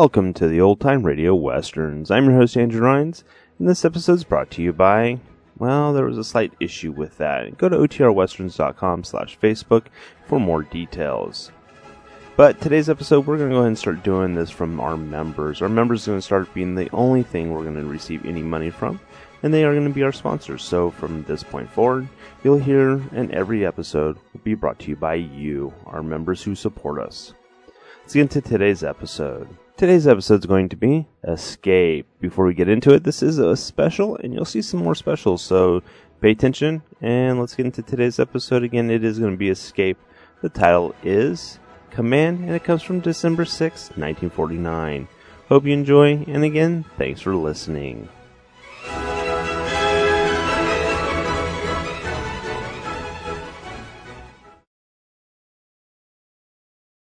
Welcome 0.00 0.32
to 0.34 0.46
the 0.46 0.60
Old 0.60 0.78
Time 0.78 1.02
Radio 1.02 1.34
Westerns. 1.34 2.08
I'm 2.08 2.26
your 2.26 2.36
host, 2.36 2.56
Andrew 2.56 2.80
Rhynes, 2.80 3.24
and 3.58 3.68
this 3.68 3.84
episode 3.84 4.12
is 4.12 4.22
brought 4.22 4.48
to 4.52 4.62
you 4.62 4.72
by, 4.72 5.18
well, 5.58 5.92
there 5.92 6.04
was 6.04 6.16
a 6.16 6.22
slight 6.22 6.52
issue 6.60 6.92
with 6.92 7.18
that. 7.18 7.58
Go 7.58 7.68
to 7.68 7.78
otrwesterns.com 7.78 9.02
slash 9.02 9.36
Facebook 9.40 9.86
for 10.24 10.38
more 10.38 10.62
details. 10.62 11.50
But 12.36 12.60
today's 12.60 12.88
episode, 12.88 13.26
we're 13.26 13.38
going 13.38 13.50
to 13.50 13.56
go 13.56 13.58
ahead 13.58 13.66
and 13.66 13.76
start 13.76 14.04
doing 14.04 14.36
this 14.36 14.50
from 14.50 14.78
our 14.78 14.96
members. 14.96 15.60
Our 15.60 15.68
members 15.68 16.06
are 16.06 16.12
going 16.12 16.18
to 16.20 16.24
start 16.24 16.54
being 16.54 16.76
the 16.76 16.88
only 16.92 17.24
thing 17.24 17.50
we're 17.50 17.64
going 17.64 17.74
to 17.74 17.84
receive 17.84 18.24
any 18.24 18.40
money 18.40 18.70
from, 18.70 19.00
and 19.42 19.52
they 19.52 19.64
are 19.64 19.74
going 19.74 19.88
to 19.88 19.92
be 19.92 20.04
our 20.04 20.12
sponsors. 20.12 20.62
So 20.62 20.92
from 20.92 21.24
this 21.24 21.42
point 21.42 21.72
forward, 21.72 22.06
you'll 22.44 22.58
hear 22.58 23.02
in 23.12 23.34
every 23.34 23.66
episode 23.66 24.16
will 24.32 24.42
be 24.44 24.54
brought 24.54 24.78
to 24.78 24.90
you 24.90 24.96
by 24.96 25.14
you, 25.14 25.74
our 25.86 26.04
members 26.04 26.40
who 26.44 26.54
support 26.54 27.00
us. 27.00 27.34
Let's 28.02 28.14
get 28.14 28.20
into 28.20 28.40
today's 28.40 28.84
episode. 28.84 29.48
Today's 29.78 30.08
episode 30.08 30.40
is 30.40 30.46
going 30.46 30.68
to 30.70 30.76
be 30.76 31.06
Escape. 31.22 32.08
Before 32.18 32.44
we 32.44 32.52
get 32.52 32.68
into 32.68 32.92
it, 32.92 33.04
this 33.04 33.22
is 33.22 33.38
a 33.38 33.56
special, 33.56 34.16
and 34.16 34.34
you'll 34.34 34.44
see 34.44 34.60
some 34.60 34.82
more 34.82 34.96
specials, 34.96 35.40
so 35.40 35.84
pay 36.20 36.32
attention, 36.32 36.82
and 37.00 37.38
let's 37.38 37.54
get 37.54 37.64
into 37.64 37.82
today's 37.82 38.18
episode. 38.18 38.64
Again, 38.64 38.90
it 38.90 39.04
is 39.04 39.20
going 39.20 39.30
to 39.30 39.36
be 39.36 39.50
Escape. 39.50 39.96
The 40.42 40.48
title 40.48 40.96
is 41.04 41.60
Command, 41.90 42.40
and 42.40 42.50
it 42.50 42.64
comes 42.64 42.82
from 42.82 42.98
December 42.98 43.44
6, 43.44 43.90
1949. 43.90 45.06
Hope 45.48 45.64
you 45.64 45.74
enjoy, 45.74 46.24
and 46.26 46.42
again, 46.42 46.84
thanks 46.96 47.20
for 47.20 47.36
listening. 47.36 48.08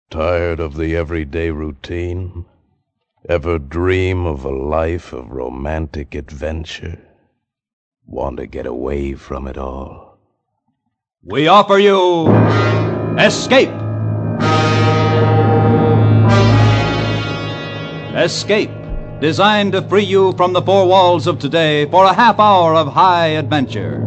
Tired 0.09 0.59
of 0.59 0.77
the 0.77 0.95
everyday 0.95 1.51
routine? 1.51 2.45
Ever 3.27 3.57
dream 3.57 4.27
of 4.27 4.45
a 4.45 4.51
life 4.51 5.11
of 5.11 5.31
romantic 5.31 6.13
adventure? 6.13 6.99
Want 8.05 8.37
to 8.37 8.45
get 8.45 8.67
away 8.67 9.15
from 9.15 9.47
it 9.47 9.57
all? 9.57 10.19
We 11.23 11.47
offer 11.47 11.79
you 11.79 12.27
Escape! 13.17 13.73
Escape, 18.15 18.69
designed 19.19 19.71
to 19.71 19.81
free 19.81 20.03
you 20.03 20.33
from 20.33 20.53
the 20.53 20.61
four 20.61 20.87
walls 20.87 21.25
of 21.25 21.39
today 21.39 21.89
for 21.89 22.05
a 22.05 22.13
half 22.13 22.39
hour 22.39 22.75
of 22.75 22.93
high 22.93 23.29
adventure. 23.29 24.05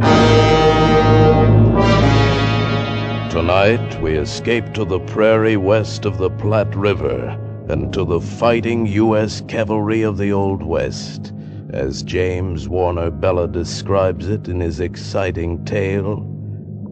Tonight, 3.33 4.01
we 4.01 4.13
escape 4.17 4.73
to 4.75 4.85
the 4.85 5.01
prairie 5.01 5.57
west 5.57 6.05
of 6.05 6.19
the 6.19 6.31
Platte 6.31 6.77
River 6.77 7.37
and 7.69 7.93
to 7.93 8.05
the 8.05 8.21
fighting 8.21 8.87
U.S. 8.87 9.43
cavalry 9.43 10.03
of 10.03 10.17
the 10.17 10.33
Old 10.33 10.63
West, 10.63 11.33
as 11.71 12.03
James 12.03 12.69
Warner 12.69 13.11
Bellah 13.11 13.53
describes 13.53 14.29
it 14.29 14.49
in 14.49 14.61
his 14.61 14.81
exciting 14.81 15.65
tale, 15.67 16.17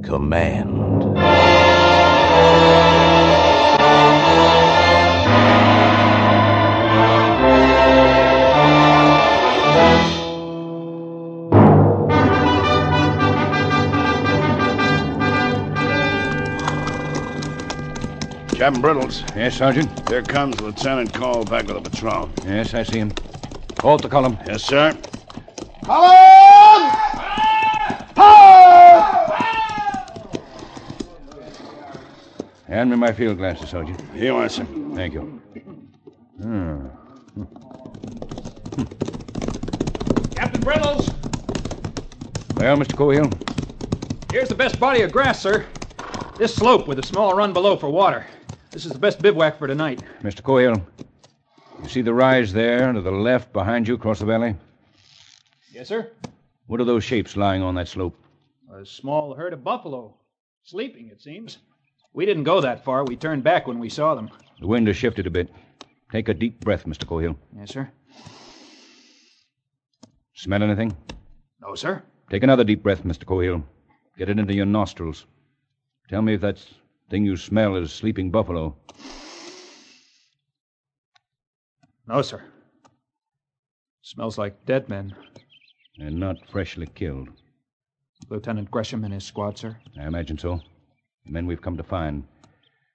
Command. 0.02 1.35
Captain 18.56 18.80
Brittles, 18.80 19.22
Yes, 19.36 19.56
Sergeant? 19.58 20.08
here 20.08 20.22
comes 20.22 20.58
Lieutenant 20.60 21.12
Cole 21.12 21.44
back 21.44 21.66
with 21.66 21.76
a 21.76 21.80
patrol. 21.80 22.30
Yes, 22.46 22.72
I 22.72 22.82
see 22.84 22.98
him. 23.00 23.10
Call 23.76 23.98
the 23.98 24.08
column. 24.08 24.38
Yes, 24.46 24.62
sir. 24.64 24.96
Hand 32.66 32.90
me 32.90 32.96
my 32.96 33.12
field 33.12 33.38
glasses, 33.38 33.70
Sergeant. 33.70 34.00
Here 34.12 34.24
you 34.24 34.36
are, 34.36 34.48
sir. 34.48 34.66
Thank 34.94 35.14
you. 35.14 35.40
Hmm. 36.42 36.86
Captain 40.34 40.60
Brittles, 40.62 41.08
Well, 42.56 42.76
Mr. 42.76 42.94
Cohill, 42.94 44.32
here's 44.32 44.48
the 44.48 44.54
best 44.54 44.80
body 44.80 45.02
of 45.02 45.12
grass, 45.12 45.40
sir. 45.40 45.64
This 46.36 46.54
slope 46.54 46.86
with 46.88 46.98
a 46.98 47.06
small 47.06 47.34
run 47.34 47.52
below 47.52 47.76
for 47.76 47.88
water. 47.88 48.26
This 48.76 48.84
is 48.84 48.92
the 48.92 48.98
best 48.98 49.22
bivouac 49.22 49.58
for 49.58 49.66
tonight. 49.66 50.02
Mr. 50.20 50.42
Cohill, 50.42 50.84
you 51.82 51.88
see 51.88 52.02
the 52.02 52.12
rise 52.12 52.52
there 52.52 52.92
to 52.92 53.00
the 53.00 53.10
left 53.10 53.50
behind 53.54 53.88
you 53.88 53.94
across 53.94 54.18
the 54.18 54.26
valley? 54.26 54.54
Yes, 55.72 55.88
sir. 55.88 56.10
What 56.66 56.78
are 56.82 56.84
those 56.84 57.02
shapes 57.02 57.38
lying 57.38 57.62
on 57.62 57.74
that 57.76 57.88
slope? 57.88 58.14
A 58.70 58.84
small 58.84 59.32
herd 59.32 59.54
of 59.54 59.64
buffalo. 59.64 60.18
Sleeping, 60.64 61.08
it 61.08 61.22
seems. 61.22 61.56
We 62.12 62.26
didn't 62.26 62.44
go 62.44 62.60
that 62.60 62.84
far. 62.84 63.02
We 63.06 63.16
turned 63.16 63.42
back 63.42 63.66
when 63.66 63.78
we 63.78 63.88
saw 63.88 64.14
them. 64.14 64.28
The 64.60 64.66
wind 64.66 64.88
has 64.88 64.96
shifted 64.98 65.26
a 65.26 65.30
bit. 65.30 65.48
Take 66.12 66.28
a 66.28 66.34
deep 66.34 66.60
breath, 66.60 66.84
Mr. 66.84 67.06
Cohill. 67.06 67.34
Yes, 67.56 67.70
sir. 67.70 67.90
Smell 70.34 70.62
anything? 70.62 70.94
No, 71.62 71.74
sir. 71.76 72.02
Take 72.28 72.42
another 72.42 72.62
deep 72.62 72.82
breath, 72.82 73.04
Mr. 73.04 73.24
Cohill. 73.24 73.62
Get 74.18 74.28
it 74.28 74.38
into 74.38 74.54
your 74.54 74.66
nostrils. 74.66 75.24
Tell 76.10 76.20
me 76.20 76.34
if 76.34 76.42
that 76.42 76.62
thing 77.08 77.24
you 77.24 77.36
smell 77.36 77.76
is 77.76 77.92
sleeping 77.92 78.30
buffalo. 78.30 78.76
No, 82.06 82.22
sir. 82.22 82.42
Smells 84.02 84.38
like 84.38 84.64
dead 84.66 84.88
men. 84.88 85.14
And 85.98 86.20
not 86.20 86.36
freshly 86.48 86.86
killed. 86.94 87.28
Lieutenant 88.28 88.70
Gresham 88.70 89.04
and 89.04 89.12
his 89.12 89.24
squad, 89.24 89.58
sir. 89.58 89.76
I 90.00 90.06
imagine 90.06 90.38
so. 90.38 90.60
The 91.24 91.32
men 91.32 91.46
we've 91.46 91.60
come 91.60 91.76
to 91.76 91.82
find. 91.82 92.24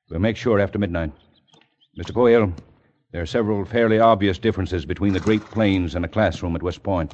We'll 0.09 0.19
make 0.19 0.37
sure 0.37 0.59
after 0.59 0.79
midnight. 0.79 1.11
Mr. 1.99 2.11
Cohill, 2.13 2.53
there 3.11 3.21
are 3.21 3.25
several 3.25 3.65
fairly 3.65 3.99
obvious 3.99 4.37
differences 4.37 4.85
between 4.85 5.13
the 5.13 5.19
Great 5.19 5.43
Plains 5.43 5.95
and 5.95 6.05
a 6.05 6.09
classroom 6.09 6.55
at 6.55 6.63
West 6.63 6.83
Point. 6.83 7.13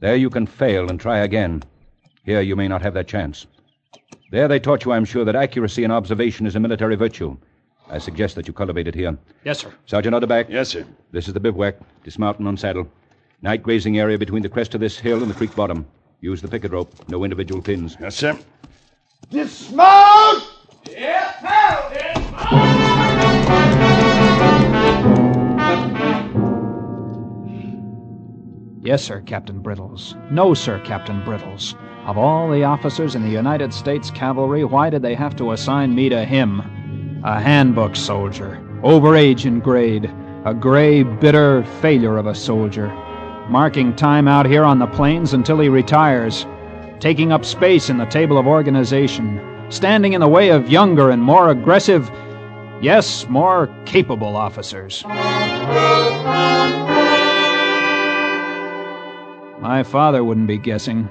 There 0.00 0.16
you 0.16 0.30
can 0.30 0.46
fail 0.46 0.88
and 0.88 0.98
try 0.98 1.18
again. 1.18 1.62
Here 2.24 2.40
you 2.40 2.56
may 2.56 2.66
not 2.66 2.82
have 2.82 2.94
that 2.94 3.08
chance. 3.08 3.46
There 4.30 4.46
they 4.46 4.60
taught 4.60 4.84
you, 4.84 4.92
I'm 4.92 5.04
sure, 5.04 5.24
that 5.24 5.34
accuracy 5.34 5.82
in 5.82 5.90
observation 5.90 6.46
is 6.46 6.54
a 6.54 6.60
military 6.60 6.94
virtue. 6.94 7.36
I 7.88 7.98
suggest 7.98 8.36
that 8.36 8.46
you 8.46 8.52
cultivate 8.54 8.86
it 8.86 8.94
here. 8.94 9.18
Yes, 9.44 9.58
sir. 9.58 9.72
Sergeant 9.86 10.14
Utterback. 10.14 10.48
Yes, 10.48 10.68
sir. 10.68 10.86
This 11.10 11.26
is 11.26 11.34
the 11.34 11.40
bivouac. 11.40 11.74
Dismount 12.04 12.38
and 12.38 12.46
unsaddle. 12.46 12.88
Night 13.42 13.64
grazing 13.64 13.98
area 13.98 14.16
between 14.16 14.42
the 14.42 14.48
crest 14.48 14.74
of 14.76 14.80
this 14.80 14.96
hill 14.96 15.20
and 15.22 15.28
the 15.28 15.34
creek 15.34 15.54
bottom. 15.56 15.84
Use 16.20 16.40
the 16.40 16.46
picket 16.46 16.70
rope. 16.70 16.94
No 17.08 17.24
individual 17.24 17.60
pins. 17.60 17.96
Yes, 18.00 18.14
sir. 18.14 18.38
Dismount. 19.30 20.44
Yes, 28.82 29.04
sir, 29.04 29.20
Captain 29.22 29.60
Brittles. 29.60 30.14
No, 30.30 30.54
sir, 30.54 30.80
Captain 30.80 31.20
Brittles. 31.22 31.74
Of 32.06 32.16
all 32.16 32.50
the 32.50 32.64
officers 32.64 33.14
in 33.14 33.22
the 33.22 33.28
United 33.28 33.74
States 33.74 34.10
Cavalry, 34.10 34.64
why 34.64 34.88
did 34.88 35.02
they 35.02 35.14
have 35.14 35.36
to 35.36 35.52
assign 35.52 35.94
me 35.94 36.08
to 36.08 36.24
him? 36.24 37.20
A 37.24 37.38
handbook 37.38 37.94
soldier, 37.94 38.58
over 38.82 39.14
age 39.14 39.44
and 39.44 39.62
grade, 39.62 40.10
a 40.46 40.54
gray, 40.54 41.02
bitter 41.02 41.62
failure 41.82 42.16
of 42.16 42.26
a 42.26 42.34
soldier, 42.34 42.88
marking 43.50 43.94
time 43.94 44.26
out 44.26 44.46
here 44.46 44.64
on 44.64 44.78
the 44.78 44.86
plains 44.86 45.34
until 45.34 45.60
he 45.60 45.68
retires, 45.68 46.46
taking 47.00 47.32
up 47.32 47.44
space 47.44 47.90
in 47.90 47.98
the 47.98 48.06
table 48.06 48.38
of 48.38 48.46
organization, 48.46 49.38
standing 49.68 50.14
in 50.14 50.22
the 50.22 50.28
way 50.28 50.48
of 50.48 50.70
younger 50.70 51.10
and 51.10 51.22
more 51.22 51.50
aggressive, 51.50 52.10
yes, 52.80 53.28
more 53.28 53.68
capable 53.84 54.36
officers. 54.36 55.04
My 59.60 59.82
father 59.84 60.24
wouldn't 60.24 60.48
be 60.48 60.56
guessing. 60.56 61.10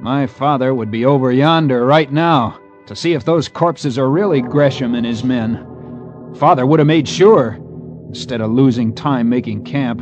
My 0.00 0.26
father 0.26 0.74
would 0.74 0.90
be 0.90 1.04
over 1.04 1.30
yonder 1.30 1.86
right 1.86 2.10
now 2.10 2.58
to 2.86 2.96
see 2.96 3.12
if 3.12 3.24
those 3.24 3.48
corpses 3.48 3.98
are 3.98 4.10
really 4.10 4.42
Gresham 4.42 4.94
and 4.94 5.06
his 5.06 5.24
men. 5.24 5.66
Father 6.34 6.66
would 6.66 6.80
have 6.80 6.86
made 6.86 7.08
sure, 7.08 7.58
instead 8.08 8.40
of 8.40 8.50
losing 8.50 8.94
time 8.94 9.28
making 9.28 9.64
camp. 9.64 10.00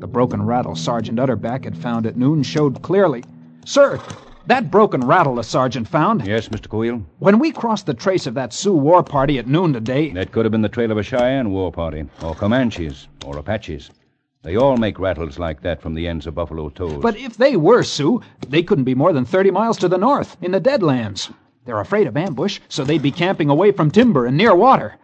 The 0.00 0.06
broken 0.06 0.42
rattle 0.42 0.74
Sergeant 0.74 1.18
Utterback 1.18 1.64
had 1.64 1.76
found 1.76 2.06
at 2.06 2.16
noon 2.16 2.42
showed 2.42 2.82
clearly. 2.82 3.24
Sir, 3.64 4.00
that 4.46 4.70
broken 4.70 5.06
rattle 5.06 5.36
the 5.36 5.42
sergeant 5.42 5.88
found. 5.88 6.26
Yes, 6.26 6.48
Mr. 6.48 6.68
Cohill? 6.68 7.02
When 7.18 7.38
we 7.38 7.52
crossed 7.52 7.86
the 7.86 7.94
trace 7.94 8.26
of 8.26 8.34
that 8.34 8.52
Sioux 8.52 8.74
war 8.74 9.02
party 9.02 9.38
at 9.38 9.46
noon 9.46 9.72
today. 9.72 10.10
That 10.10 10.32
could 10.32 10.44
have 10.44 10.52
been 10.52 10.62
the 10.62 10.68
trail 10.68 10.90
of 10.90 10.98
a 10.98 11.02
Cheyenne 11.02 11.50
war 11.50 11.72
party, 11.72 12.04
or 12.22 12.34
Comanches, 12.34 13.08
or 13.24 13.38
Apaches. 13.38 13.90
They 14.44 14.56
all 14.56 14.76
make 14.76 14.98
rattles 14.98 15.38
like 15.38 15.62
that 15.62 15.80
from 15.80 15.94
the 15.94 16.06
ends 16.06 16.26
of 16.26 16.34
buffalo 16.34 16.68
toes. 16.68 17.00
But 17.00 17.16
if 17.16 17.38
they 17.38 17.56
were 17.56 17.82
Sioux, 17.82 18.20
they 18.46 18.62
couldn't 18.62 18.84
be 18.84 18.94
more 18.94 19.14
than 19.14 19.24
30 19.24 19.50
miles 19.50 19.78
to 19.78 19.88
the 19.88 19.96
north, 19.96 20.36
in 20.42 20.52
the 20.52 20.60
Deadlands. 20.60 21.32
They're 21.64 21.80
afraid 21.80 22.06
of 22.06 22.14
ambush, 22.14 22.60
so 22.68 22.84
they'd 22.84 23.00
be 23.00 23.10
camping 23.10 23.48
away 23.48 23.72
from 23.72 23.90
timber 23.90 24.26
and 24.26 24.36
near 24.36 24.54
water. 24.54 24.96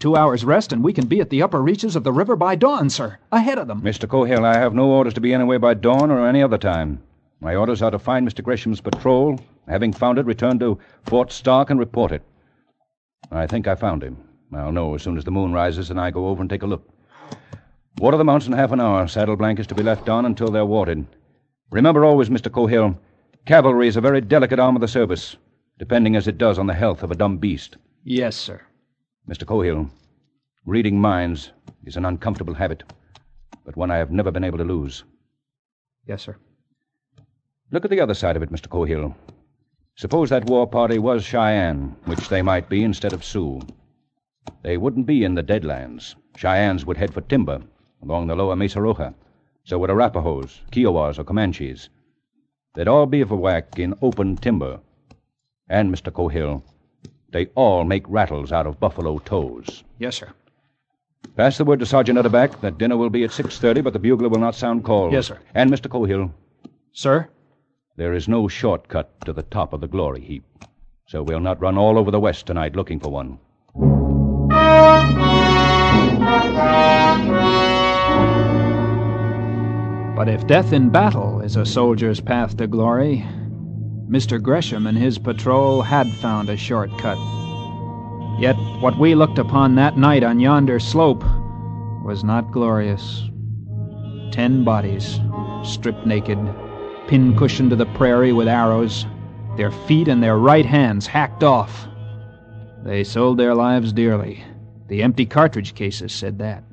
Two 0.00 0.16
hours' 0.16 0.44
rest, 0.44 0.72
and 0.72 0.82
we 0.82 0.92
can 0.92 1.06
be 1.06 1.20
at 1.20 1.30
the 1.30 1.42
upper 1.42 1.62
reaches 1.62 1.94
of 1.94 2.02
the 2.02 2.12
river 2.12 2.34
by 2.34 2.56
dawn, 2.56 2.90
sir. 2.90 3.18
Ahead 3.30 3.58
of 3.58 3.68
them. 3.68 3.82
Mr. 3.82 4.08
Cohill, 4.08 4.44
I 4.44 4.58
have 4.58 4.74
no 4.74 4.90
orders 4.90 5.14
to 5.14 5.20
be 5.20 5.32
anywhere 5.32 5.60
by 5.60 5.74
dawn 5.74 6.10
or 6.10 6.26
any 6.26 6.42
other 6.42 6.58
time. 6.58 7.00
My 7.40 7.54
orders 7.54 7.82
are 7.82 7.92
to 7.92 8.00
find 8.00 8.26
Mr. 8.26 8.42
Gresham's 8.42 8.80
patrol. 8.80 9.38
Having 9.68 9.92
found 9.92 10.18
it, 10.18 10.26
return 10.26 10.58
to 10.58 10.76
Fort 11.04 11.30
Stark 11.30 11.70
and 11.70 11.78
report 11.78 12.10
it. 12.10 12.22
I 13.30 13.46
think 13.46 13.68
I 13.68 13.76
found 13.76 14.02
him. 14.02 14.16
I'll 14.52 14.72
know 14.72 14.96
as 14.96 15.02
soon 15.02 15.16
as 15.16 15.24
the 15.24 15.30
moon 15.30 15.52
rises 15.52 15.90
and 15.90 16.00
I 16.00 16.10
go 16.10 16.26
over 16.26 16.40
and 16.40 16.50
take 16.50 16.64
a 16.64 16.66
look. 16.66 16.88
Water 17.98 18.16
the 18.16 18.24
mounts 18.24 18.46
in 18.46 18.52
half 18.52 18.70
an 18.70 18.80
hour. 18.80 19.08
Saddle 19.08 19.34
blankets 19.34 19.66
to 19.66 19.74
be 19.74 19.82
left 19.82 20.08
on 20.08 20.24
until 20.24 20.52
they're 20.52 20.64
watered. 20.64 21.04
Remember 21.72 22.04
always, 22.04 22.28
Mr. 22.28 22.48
Cohill, 22.48 22.96
cavalry 23.44 23.88
is 23.88 23.96
a 23.96 24.00
very 24.00 24.20
delicate 24.20 24.60
arm 24.60 24.76
of 24.76 24.80
the 24.80 24.86
service, 24.86 25.36
depending 25.80 26.14
as 26.14 26.28
it 26.28 26.38
does 26.38 26.60
on 26.60 26.68
the 26.68 26.74
health 26.74 27.02
of 27.02 27.10
a 27.10 27.16
dumb 27.16 27.38
beast. 27.38 27.76
Yes, 28.04 28.36
sir. 28.36 28.62
Mr. 29.28 29.44
Cohill, 29.44 29.90
reading 30.64 31.00
minds 31.00 31.50
is 31.84 31.96
an 31.96 32.04
uncomfortable 32.04 32.54
habit, 32.54 32.84
but 33.64 33.76
one 33.76 33.90
I 33.90 33.96
have 33.96 34.12
never 34.12 34.30
been 34.30 34.44
able 34.44 34.58
to 34.58 34.64
lose. 34.64 35.02
Yes, 36.06 36.22
sir. 36.22 36.36
Look 37.72 37.84
at 37.84 37.90
the 37.90 38.00
other 38.00 38.14
side 38.14 38.36
of 38.36 38.44
it, 38.44 38.52
Mr. 38.52 38.68
Cohill. 38.68 39.12
Suppose 39.96 40.30
that 40.30 40.48
war 40.48 40.68
party 40.68 41.00
was 41.00 41.24
Cheyenne, 41.24 41.96
which 42.04 42.28
they 42.28 42.42
might 42.42 42.68
be 42.68 42.84
instead 42.84 43.12
of 43.12 43.24
Sioux. 43.24 43.60
They 44.62 44.76
wouldn't 44.76 45.06
be 45.06 45.24
in 45.24 45.34
the 45.34 45.42
Deadlands. 45.42 46.14
Cheyennes 46.36 46.86
would 46.86 46.96
head 46.96 47.12
for 47.12 47.22
timber 47.22 47.60
along 48.02 48.26
the 48.26 48.34
lower 48.34 48.56
Mesa 48.56 48.78
Roja. 48.78 49.14
So 49.64 49.78
would 49.78 49.90
Arapahoes, 49.90 50.60
Kiowas, 50.72 51.18
or 51.18 51.24
Comanches. 51.24 51.88
They'd 52.74 52.88
all 52.88 53.06
be 53.06 53.22
bivouac 53.22 53.78
in 53.78 53.94
open 54.02 54.36
timber. 54.36 54.80
And, 55.68 55.92
Mr. 55.94 56.10
Cohill, 56.10 56.62
they 57.30 57.46
all 57.54 57.84
make 57.84 58.08
rattles 58.08 58.52
out 58.52 58.66
of 58.66 58.80
buffalo 58.80 59.18
toes. 59.18 59.84
Yes, 59.98 60.16
sir. 60.16 60.32
Pass 61.36 61.58
the 61.58 61.64
word 61.64 61.80
to 61.80 61.86
Sergeant 61.86 62.18
Utterback 62.18 62.60
that 62.62 62.78
dinner 62.78 62.96
will 62.96 63.10
be 63.10 63.24
at 63.24 63.30
6.30, 63.30 63.84
but 63.84 63.92
the 63.92 63.98
bugler 63.98 64.28
will 64.28 64.38
not 64.40 64.54
sound 64.54 64.84
call. 64.84 65.12
Yes, 65.12 65.26
sir. 65.26 65.38
And, 65.54 65.70
Mr. 65.70 65.88
Cohill, 65.88 66.32
Sir? 66.92 67.28
there 67.96 68.14
is 68.14 68.28
no 68.28 68.46
shortcut 68.48 69.10
to 69.24 69.32
the 69.32 69.42
top 69.42 69.72
of 69.72 69.80
the 69.80 69.88
glory 69.88 70.20
heap. 70.20 70.44
So 71.06 71.22
we'll 71.22 71.40
not 71.40 71.60
run 71.60 71.76
all 71.76 71.98
over 71.98 72.10
the 72.10 72.20
West 72.20 72.46
tonight 72.46 72.76
looking 72.76 73.00
for 73.00 73.10
one. 73.10 73.38
But 80.18 80.28
if 80.28 80.48
death 80.48 80.72
in 80.72 80.88
battle 80.88 81.42
is 81.42 81.54
a 81.54 81.64
soldier's 81.64 82.18
path 82.18 82.56
to 82.56 82.66
glory, 82.66 83.24
Mr. 84.10 84.42
Gresham 84.42 84.88
and 84.88 84.98
his 84.98 85.16
patrol 85.16 85.80
had 85.80 86.08
found 86.14 86.48
a 86.48 86.56
shortcut. 86.56 87.16
Yet 88.40 88.56
what 88.80 88.98
we 88.98 89.14
looked 89.14 89.38
upon 89.38 89.76
that 89.76 89.96
night 89.96 90.24
on 90.24 90.40
yonder 90.40 90.80
slope 90.80 91.22
was 92.04 92.24
not 92.24 92.50
glorious. 92.50 93.30
Ten 94.32 94.64
bodies, 94.64 95.20
stripped 95.62 96.04
naked, 96.04 96.40
pincushioned 97.06 97.70
to 97.70 97.76
the 97.76 97.86
prairie 97.86 98.32
with 98.32 98.48
arrows, 98.48 99.06
their 99.56 99.70
feet 99.70 100.08
and 100.08 100.20
their 100.20 100.36
right 100.36 100.66
hands 100.66 101.06
hacked 101.06 101.44
off. 101.44 101.86
They 102.82 103.04
sold 103.04 103.38
their 103.38 103.54
lives 103.54 103.92
dearly. 103.92 104.42
The 104.88 105.04
empty 105.04 105.26
cartridge 105.26 105.76
cases 105.76 106.12
said 106.12 106.40
that. 106.40 106.64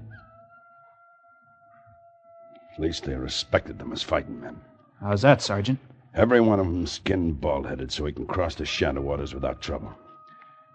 At 2.75 2.81
least 2.81 3.05
they 3.05 3.15
respected 3.15 3.79
them 3.79 3.91
as 3.93 4.03
fighting 4.03 4.39
men. 4.39 4.59
How's 4.99 5.21
that, 5.23 5.41
Sergeant? 5.41 5.79
Every 6.13 6.39
one 6.41 6.59
of 6.59 6.65
them 6.65 6.85
skinned 6.87 7.41
bald 7.41 7.65
headed 7.67 7.91
so 7.91 8.05
he 8.05 8.11
can 8.13 8.27
cross 8.27 8.55
the 8.55 8.65
shadow 8.65 9.01
waters 9.01 9.33
without 9.33 9.61
trouble. 9.61 9.93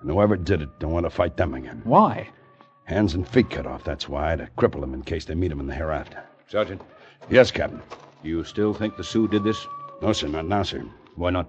And 0.01 0.11
whoever 0.11 0.37
did 0.37 0.63
it 0.63 0.79
don't 0.79 0.93
want 0.93 1.05
to 1.07 1.11
fight 1.11 1.37
them 1.37 1.55
again. 1.55 1.83
Why? 1.85 2.29
Hands 2.85 3.15
and 3.15 3.29
feet 3.29 3.51
cut 3.51 3.67
off, 3.67 3.85
that's 3.85 4.09
why, 4.09 4.35
to 4.37 4.49
cripple 4.59 4.81
them 4.81 4.95
in 4.95 5.03
case 5.03 5.25
they 5.25 5.35
meet 5.35 5.53
him 5.53 5.61
in 5.61 5.67
the 5.67 5.75
hereafter. 5.75 6.23
Sergeant, 6.49 6.83
Yes, 7.29 7.51
Captain. 7.51 7.83
Do 8.23 8.29
you 8.29 8.45
still 8.45 8.73
think 8.75 8.97
the 8.97 9.05
Sioux 9.05 9.29
did 9.29 9.45
this? 9.45 9.67
No, 10.03 10.13
sir, 10.13 10.27
not 10.29 10.47
now, 10.47 10.63
sir. 10.63 10.83
Why 11.17 11.31
not? 11.31 11.49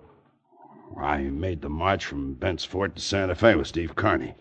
I 0.99 1.19
made 1.19 1.61
the 1.61 1.69
march 1.69 2.05
from 2.05 2.33
Bent's 2.33 2.65
Fort 2.65 2.95
to 2.95 3.01
Santa 3.01 3.35
Fe 3.35 3.55
with 3.55 3.67
Steve 3.67 3.95
Kearny. 3.95 4.35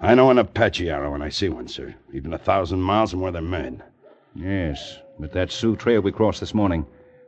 I 0.00 0.14
know 0.14 0.30
an 0.30 0.38
Apache 0.38 0.90
arrow 0.90 1.12
when 1.12 1.22
I 1.22 1.28
see 1.28 1.48
one, 1.48 1.68
sir. 1.68 1.94
Even 2.12 2.32
a 2.34 2.38
thousand 2.38 2.80
miles 2.80 3.12
from 3.12 3.20
where 3.20 3.32
they're 3.32 3.40
made. 3.40 3.82
Yes, 4.34 4.98
but 5.18 5.32
that 5.32 5.50
Sioux 5.50 5.76
trail 5.76 6.00
we 6.00 6.12
crossed 6.12 6.40
this 6.40 6.54
morning. 6.54 6.86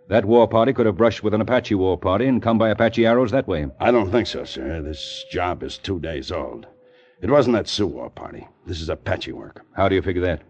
That 0.08 0.24
war 0.24 0.48
party 0.48 0.72
could 0.72 0.86
have 0.86 0.96
brushed 0.96 1.22
with 1.22 1.34
an 1.34 1.40
Apache 1.42 1.74
war 1.74 1.98
party 1.98 2.26
and 2.26 2.42
come 2.42 2.56
by 2.58 2.70
Apache 2.70 3.04
arrows 3.04 3.30
that 3.30 3.46
way. 3.46 3.66
I 3.78 3.90
don't 3.90 4.10
think 4.10 4.26
so, 4.26 4.44
sir. 4.44 4.80
This 4.80 5.24
job 5.30 5.62
is 5.62 5.76
two 5.78 6.00
days 6.00 6.32
old. 6.32 6.66
It 7.20 7.30
wasn't 7.30 7.56
that 7.56 7.68
Sioux 7.68 7.86
war 7.86 8.08
party. 8.10 8.46
This 8.66 8.80
is 8.80 8.88
Apache 8.88 9.32
work. 9.32 9.64
How 9.74 9.88
do 9.88 9.94
you 9.94 10.02
figure 10.02 10.22
that? 10.22 10.42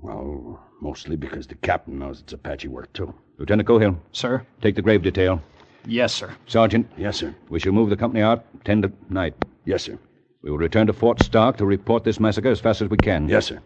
Well, 0.00 0.60
mostly 0.80 1.16
because 1.16 1.46
the 1.46 1.54
captain 1.56 1.98
knows 1.98 2.20
it's 2.20 2.32
Apache 2.32 2.68
work, 2.68 2.92
too. 2.92 3.12
Lieutenant 3.38 3.68
Cohill, 3.68 3.96
Sir? 4.12 4.44
take 4.60 4.74
the 4.74 4.82
grave 4.82 5.02
detail. 5.02 5.40
Yes, 5.86 6.12
sir. 6.12 6.30
Sergeant, 6.46 6.88
Yes, 6.96 7.16
sir. 7.18 7.34
we 7.48 7.60
shall 7.60 7.72
move 7.72 7.90
the 7.90 7.96
company 7.96 8.22
out 8.22 8.44
10 8.64 8.82
to 8.82 8.92
night. 9.10 9.34
Yes, 9.64 9.84
sir. 9.84 9.98
We 10.42 10.50
will 10.50 10.58
return 10.58 10.86
to 10.88 10.92
Fort 10.92 11.20
Stark 11.22 11.56
to 11.58 11.66
report 11.66 12.04
this 12.04 12.20
massacre 12.20 12.48
as 12.50 12.60
fast 12.60 12.80
as 12.82 12.88
we 12.88 12.96
can. 12.96 13.28
Yes, 13.28 13.46
sir. 13.46 13.60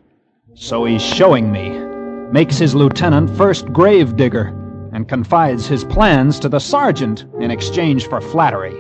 So 0.55 0.85
he's 0.85 1.03
showing 1.03 1.51
me. 1.51 1.92
Makes 2.33 2.57
his 2.57 2.75
lieutenant 2.75 3.29
first 3.37 3.67
grave 3.75 4.17
digger 4.17 4.47
and 4.95 5.07
confides 5.07 5.67
his 5.67 5.85
plans 5.85 6.41
to 6.41 6.49
the 6.49 6.61
sergeant 6.61 7.27
in 7.41 7.51
exchange 7.51 8.07
for 8.07 8.23
flattery. 8.23 8.75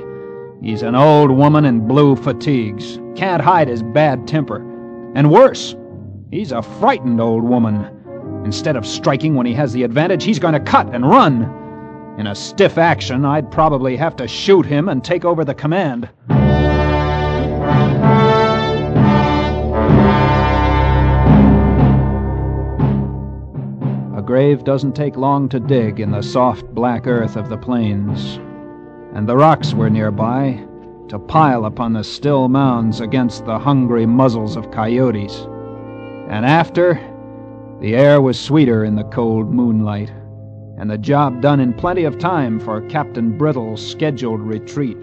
He's 0.62 0.80
an 0.80 0.94
old 0.94 1.30
woman 1.30 1.66
in 1.66 1.86
blue 1.86 2.16
fatigues, 2.16 2.98
can't 3.14 3.42
hide 3.42 3.68
his 3.68 3.82
bad 3.82 4.26
temper. 4.26 4.56
And 5.14 5.30
worse, 5.30 5.76
he's 6.30 6.52
a 6.52 6.62
frightened 6.62 7.20
old 7.20 7.44
woman. 7.44 8.42
Instead 8.46 8.76
of 8.76 8.86
striking 8.86 9.34
when 9.34 9.44
he 9.44 9.52
has 9.52 9.74
the 9.74 9.82
advantage, 9.82 10.24
he's 10.24 10.38
going 10.38 10.54
to 10.54 10.60
cut 10.60 10.94
and 10.94 11.06
run. 11.06 12.16
In 12.18 12.28
a 12.28 12.34
stiff 12.34 12.78
action, 12.78 13.26
I'd 13.26 13.50
probably 13.50 13.96
have 13.98 14.16
to 14.16 14.26
shoot 14.26 14.64
him 14.64 14.88
and 14.88 15.04
take 15.04 15.26
over 15.26 15.44
the 15.44 15.54
command. 15.54 16.08
Grave 24.32 24.64
doesn't 24.64 24.96
take 24.96 25.14
long 25.18 25.46
to 25.46 25.60
dig 25.60 26.00
in 26.00 26.10
the 26.10 26.22
soft 26.22 26.64
black 26.68 27.06
earth 27.06 27.36
of 27.36 27.50
the 27.50 27.56
plains, 27.58 28.36
and 29.14 29.28
the 29.28 29.36
rocks 29.36 29.74
were 29.74 29.90
nearby 29.90 30.58
to 31.10 31.18
pile 31.18 31.66
upon 31.66 31.92
the 31.92 32.02
still 32.02 32.48
mounds 32.48 33.00
against 33.00 33.44
the 33.44 33.58
hungry 33.58 34.06
muzzles 34.06 34.56
of 34.56 34.70
coyotes. 34.70 35.46
And 36.30 36.46
after, 36.46 36.94
the 37.82 37.94
air 37.94 38.22
was 38.22 38.40
sweeter 38.40 38.86
in 38.86 38.96
the 38.96 39.04
cold 39.04 39.52
moonlight, 39.52 40.08
and 40.78 40.90
the 40.90 40.96
job 40.96 41.42
done 41.42 41.60
in 41.60 41.74
plenty 41.74 42.04
of 42.04 42.18
time 42.18 42.58
for 42.58 42.80
Captain 42.88 43.36
Brittle's 43.36 43.86
scheduled 43.86 44.40
retreat. 44.40 44.96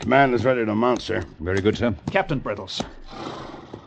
Command 0.00 0.32
is 0.32 0.46
ready 0.46 0.64
to 0.64 0.74
mount, 0.74 1.02
sir. 1.02 1.22
Very 1.40 1.60
good, 1.60 1.76
sir. 1.76 1.94
Captain 2.10 2.40
Brittles, 2.40 2.82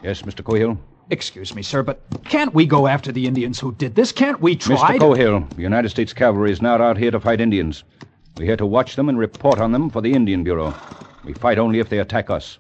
Yes, 0.04 0.22
Mr. 0.22 0.44
Cohill? 0.44 0.78
Excuse 1.10 1.54
me, 1.56 1.62
sir, 1.62 1.84
but 1.84 2.00
can't 2.26 2.54
we 2.54 2.66
go 2.66 2.88
after 2.88 3.12
the 3.12 3.28
Indians 3.28 3.60
who 3.60 3.74
did 3.74 3.96
this? 3.96 4.12
Can't 4.12 4.40
we 4.42 4.56
try? 4.56 4.98
Mr. 4.98 5.00
Cohill, 5.00 5.50
the 5.56 5.62
United 5.62 5.90
States 5.90 6.14
Cavalry 6.14 6.52
is 6.52 6.62
not 6.62 6.82
out 6.82 6.98
here 6.98 7.12
to 7.12 7.20
fight 7.20 7.42
Indians. 7.42 7.84
We're 8.38 8.46
here 8.46 8.58
to 8.58 8.66
watch 8.66 8.96
them 8.96 9.10
and 9.10 9.18
report 9.18 9.60
on 9.60 9.72
them 9.72 9.90
for 9.90 10.02
the 10.02 10.12
Indian 10.14 10.44
Bureau. 10.44 10.74
We 11.24 11.34
fight 11.34 11.58
only 11.58 11.80
if 11.80 11.90
they 11.90 12.00
attack 12.00 12.30
us. 12.30 12.60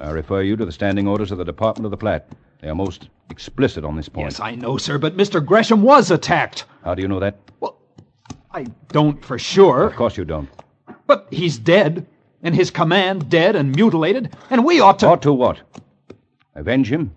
I 0.00 0.10
refer 0.10 0.42
you 0.42 0.56
to 0.56 0.64
the 0.64 0.72
standing 0.72 1.08
orders 1.08 1.32
of 1.32 1.38
the 1.38 1.44
Department 1.44 1.86
of 1.86 1.90
the 1.90 1.96
Platte. 1.96 2.28
They 2.60 2.68
are 2.68 2.74
most 2.74 3.08
explicit 3.30 3.84
on 3.84 3.96
this 3.96 4.08
point. 4.08 4.26
Yes, 4.32 4.40
I 4.40 4.54
know, 4.54 4.76
sir, 4.76 4.98
but 4.98 5.16
Mr. 5.16 5.44
Gresham 5.44 5.82
was 5.82 6.10
attacked. 6.10 6.64
How 6.84 6.94
do 6.94 7.02
you 7.02 7.08
know 7.08 7.20
that? 7.20 7.38
Well, 7.60 7.78
I 8.52 8.66
don't 8.88 9.22
for 9.24 9.38
sure, 9.38 9.84
Of 9.84 9.96
course 9.96 10.16
you 10.16 10.24
don't. 10.24 10.48
but 11.06 11.26
he's 11.30 11.58
dead, 11.58 12.06
and 12.42 12.54
his 12.54 12.70
command 12.70 13.28
dead 13.28 13.56
and 13.56 13.74
mutilated, 13.74 14.34
and 14.50 14.64
we 14.64 14.80
ought 14.80 14.98
to. 15.00 15.08
Ought 15.08 15.22
to 15.22 15.32
what? 15.32 15.60
Avenge 16.54 16.90
him? 16.90 17.12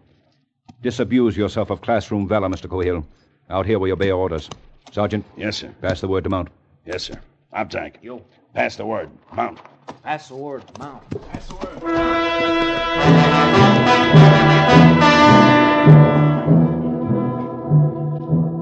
Disabuse 0.82 1.36
yourself 1.36 1.70
of 1.70 1.82
classroom 1.82 2.28
valor, 2.28 2.48
Mr. 2.48 2.68
Cohill. 2.70 3.04
Out 3.50 3.66
here 3.66 3.80
we 3.80 3.92
obey 3.92 4.12
orders. 4.12 4.50
Sergeant, 4.92 5.26
Yes, 5.38 5.58
sir. 5.58 5.74
pass 5.82 6.02
the 6.02 6.08
word 6.08 6.24
to 6.24 6.30
mount. 6.30 6.50
Yes, 6.86 7.04
sir. 7.04 7.20
Uptank. 7.54 7.96
You. 8.02 8.22
Pass 8.54 8.76
the 8.78 8.86
word. 8.86 9.10
Mount. 9.36 9.60
Pass 10.04 10.30
the 10.30 10.36
word. 10.36 10.64
Mount. 10.80 11.04
Pass 11.32 11.48
the 11.48 11.56
word, 11.56 11.84
mount. 11.84 12.30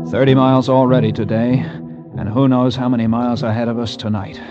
Thirty 0.09 0.33
miles 0.35 0.69
already 0.69 1.11
today, 1.11 1.59
and 2.17 2.29
who 2.29 2.47
knows 2.47 2.75
how 2.77 2.87
many 2.87 3.07
miles 3.07 3.43
ahead 3.43 3.67
of 3.67 3.77
us 3.77 3.97
tonight. 3.97 4.41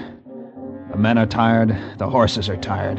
The 0.91 0.99
men 0.99 1.17
are 1.19 1.27
tired, 1.27 1.75
the 1.97 2.09
horses 2.09 2.49
are 2.51 2.59
tired. 2.59 2.99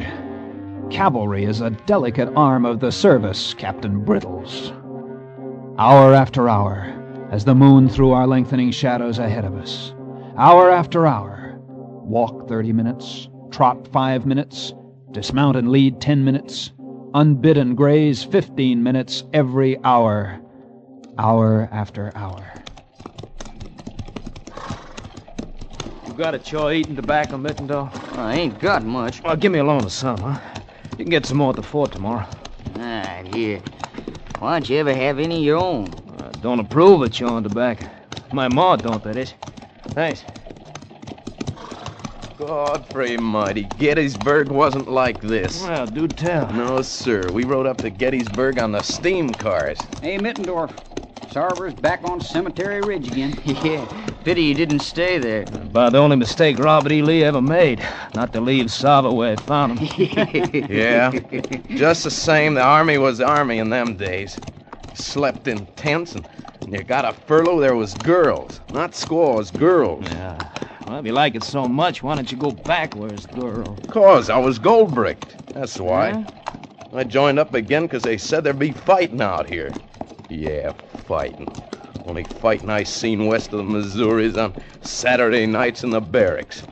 Cavalry 0.90 1.44
is 1.44 1.60
a 1.60 1.70
delicate 1.70 2.32
arm 2.34 2.64
of 2.64 2.80
the 2.80 2.90
service, 2.90 3.54
Captain 3.54 4.04
Brittles. 4.04 4.72
Hour 5.78 6.14
after 6.14 6.48
hour, 6.48 6.94
as 7.30 7.44
the 7.44 7.54
moon 7.54 7.88
threw 7.88 8.10
our 8.10 8.26
lengthening 8.26 8.70
shadows 8.70 9.18
ahead 9.18 9.44
of 9.44 9.54
us. 9.54 9.94
Hour 10.36 10.70
after 10.70 11.06
hour. 11.06 11.58
Walk 11.60 12.48
30 12.48 12.72
minutes, 12.72 13.28
trot 13.50 13.86
5 13.88 14.26
minutes, 14.26 14.72
Dismount 15.10 15.56
and 15.56 15.70
lead 15.70 16.00
10 16.00 16.24
minutes. 16.24 16.72
Unbidden 17.14 17.74
graze 17.74 18.22
15 18.22 18.82
minutes 18.82 19.24
every 19.32 19.82
hour. 19.82 20.38
Hour 21.16 21.68
after 21.72 22.12
hour. 22.14 22.52
You 26.06 26.12
got 26.12 26.34
a 26.34 26.38
chaw 26.38 26.70
eating 26.70 26.94
tobacco, 26.94 27.38
Mittendorf? 27.38 28.18
I 28.18 28.34
ain't 28.34 28.58
got 28.58 28.84
much. 28.84 29.22
Well, 29.22 29.34
give 29.36 29.50
me 29.50 29.60
a 29.60 29.64
loan 29.64 29.84
of 29.84 29.92
some, 29.92 30.18
huh? 30.18 30.38
You 30.98 31.04
can 31.04 31.10
get 31.10 31.26
some 31.26 31.36
more 31.36 31.50
at 31.50 31.56
the 31.56 31.62
fort 31.62 31.92
tomorrow. 31.92 32.26
Ah, 32.76 33.22
here. 33.32 33.62
Why 34.40 34.58
don't 34.58 34.68
you 34.68 34.78
ever 34.78 34.92
have 34.92 35.20
any 35.20 35.36
of 35.36 35.44
your 35.44 35.56
own? 35.56 35.94
I 36.18 36.30
don't 36.40 36.58
approve 36.58 37.02
of 37.02 37.12
chewing 37.12 37.44
tobacco. 37.44 37.88
My 38.32 38.48
ma 38.48 38.74
don't, 38.74 39.02
that 39.04 39.16
is. 39.16 39.34
Thanks. 39.90 40.24
Godfrey 42.36 43.16
mighty, 43.16 43.62
Gettysburg 43.78 44.48
wasn't 44.48 44.90
like 44.90 45.20
this. 45.20 45.62
Well, 45.62 45.86
do 45.86 46.08
tell. 46.08 46.52
No, 46.52 46.82
sir. 46.82 47.30
We 47.30 47.44
rode 47.44 47.66
up 47.66 47.76
to 47.78 47.90
Gettysburg 47.90 48.58
on 48.58 48.72
the 48.72 48.82
steam 48.82 49.30
cars. 49.30 49.78
Hey, 50.02 50.18
Mittendorf. 50.18 50.72
Sarver's 51.30 51.74
back 51.74 52.02
on 52.02 52.20
Cemetery 52.20 52.80
Ridge 52.80 53.06
again. 53.06 53.38
yeah, 53.44 53.86
pity 54.28 54.42
you 54.42 54.54
didn't 54.54 54.80
stay 54.80 55.16
there. 55.16 55.44
About 55.44 55.92
the 55.92 55.98
only 55.98 56.14
mistake 56.14 56.58
Robert 56.58 56.92
E. 56.92 57.00
Lee 57.00 57.24
ever 57.24 57.40
made, 57.40 57.82
not 58.12 58.30
to 58.34 58.42
leave 58.42 58.66
Sarver 58.66 59.16
where 59.16 59.30
he 59.30 59.36
found 59.42 59.78
him. 59.78 60.66
Yeah. 60.68 61.12
Just 61.70 62.04
the 62.04 62.10
same, 62.10 62.52
the 62.52 62.60
army 62.60 62.98
was 62.98 63.16
the 63.16 63.24
army 63.24 63.56
in 63.58 63.70
them 63.70 63.96
days. 63.96 64.38
Slept 64.92 65.48
in 65.48 65.64
tents, 65.76 66.14
and 66.14 66.26
when 66.60 66.74
you 66.74 66.82
got 66.82 67.06
a 67.06 67.14
furlough, 67.14 67.58
there 67.58 67.74
was 67.74 67.94
girls. 67.94 68.60
Not 68.70 68.94
squaws, 68.94 69.50
girls. 69.50 70.04
yeah. 70.04 70.36
Well, 70.86 70.98
if 70.98 71.06
you 71.06 71.12
like 71.12 71.34
it 71.34 71.42
so 71.42 71.66
much, 71.66 72.02
why 72.02 72.14
don't 72.14 72.30
you 72.30 72.36
go 72.36 72.50
back 72.50 72.94
where 72.96 73.10
it's 73.10 73.24
girl? 73.24 73.78
Cause 73.88 74.28
I 74.28 74.36
was 74.36 74.58
gold 74.58 74.94
bricked. 74.94 75.54
That's 75.54 75.80
why. 75.80 76.26
I 76.92 77.04
joined 77.04 77.38
up 77.38 77.54
again 77.54 77.84
because 77.84 78.02
they 78.02 78.18
said 78.18 78.44
there'd 78.44 78.58
be 78.58 78.72
fighting 78.72 79.22
out 79.22 79.46
here. 79.46 79.72
Yeah, 80.28 80.72
fighting. 81.06 81.48
Only 82.08 82.24
fighting 82.24 82.70
I 82.70 82.84
seen 82.84 83.26
west 83.26 83.52
of 83.52 83.58
the 83.58 83.64
Missouris 83.64 84.42
on 84.42 84.54
Saturday 84.80 85.44
nights 85.44 85.84
in 85.84 85.90
the 85.90 86.00
barracks. 86.00 86.62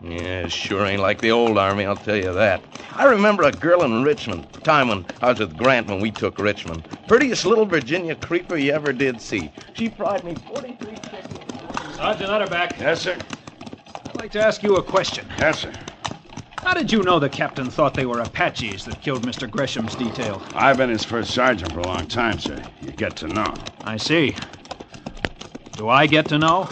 Yeah, 0.00 0.48
sure 0.48 0.86
ain't 0.86 1.02
like 1.02 1.20
the 1.20 1.30
old 1.30 1.58
army, 1.58 1.84
I'll 1.84 1.94
tell 1.94 2.16
you 2.16 2.32
that. 2.32 2.62
I 2.96 3.04
remember 3.04 3.42
a 3.42 3.52
girl 3.52 3.82
in 3.82 4.02
Richmond, 4.02 4.50
time 4.64 4.88
when 4.88 5.04
I 5.20 5.28
was 5.28 5.40
with 5.40 5.58
Grant 5.58 5.88
when 5.88 6.00
we 6.00 6.10
took 6.10 6.38
Richmond. 6.38 6.84
Prettiest 7.06 7.44
little 7.44 7.66
Virginia 7.66 8.14
creeper 8.14 8.56
you 8.56 8.72
ever 8.72 8.94
did 8.94 9.20
see. 9.20 9.52
She 9.74 9.90
fried 9.90 10.24
me 10.24 10.34
43 10.34 10.88
chickens. 10.94 11.96
Sergeant 11.96 12.30
Utterback, 12.30 12.78
Yes, 12.80 13.02
sir. 13.02 13.16
I'd 14.06 14.16
like 14.16 14.32
to 14.32 14.42
ask 14.42 14.62
you 14.62 14.76
a 14.76 14.82
question. 14.82 15.26
Yes, 15.38 15.60
sir. 15.60 15.72
How 16.62 16.72
did 16.74 16.90
you 16.90 17.02
know 17.02 17.18
the 17.18 17.28
captain 17.28 17.68
thought 17.68 17.92
they 17.92 18.06
were 18.06 18.20
Apaches 18.20 18.86
that 18.86 19.02
killed 19.02 19.26
Mr. 19.26 19.50
Gresham's 19.50 19.94
detail? 19.96 20.40
I've 20.54 20.78
been 20.78 20.88
his 20.90 21.04
first 21.04 21.32
sergeant 21.32 21.72
for 21.72 21.80
a 21.80 21.86
long 21.86 22.06
time, 22.06 22.38
sir. 22.38 22.62
You 22.80 22.92
get 22.92 23.16
to 23.16 23.28
know. 23.28 23.52
I 23.84 23.96
see. 23.96 24.34
Do 25.76 25.88
I 25.88 26.06
get 26.06 26.28
to 26.28 26.38
know? 26.38 26.68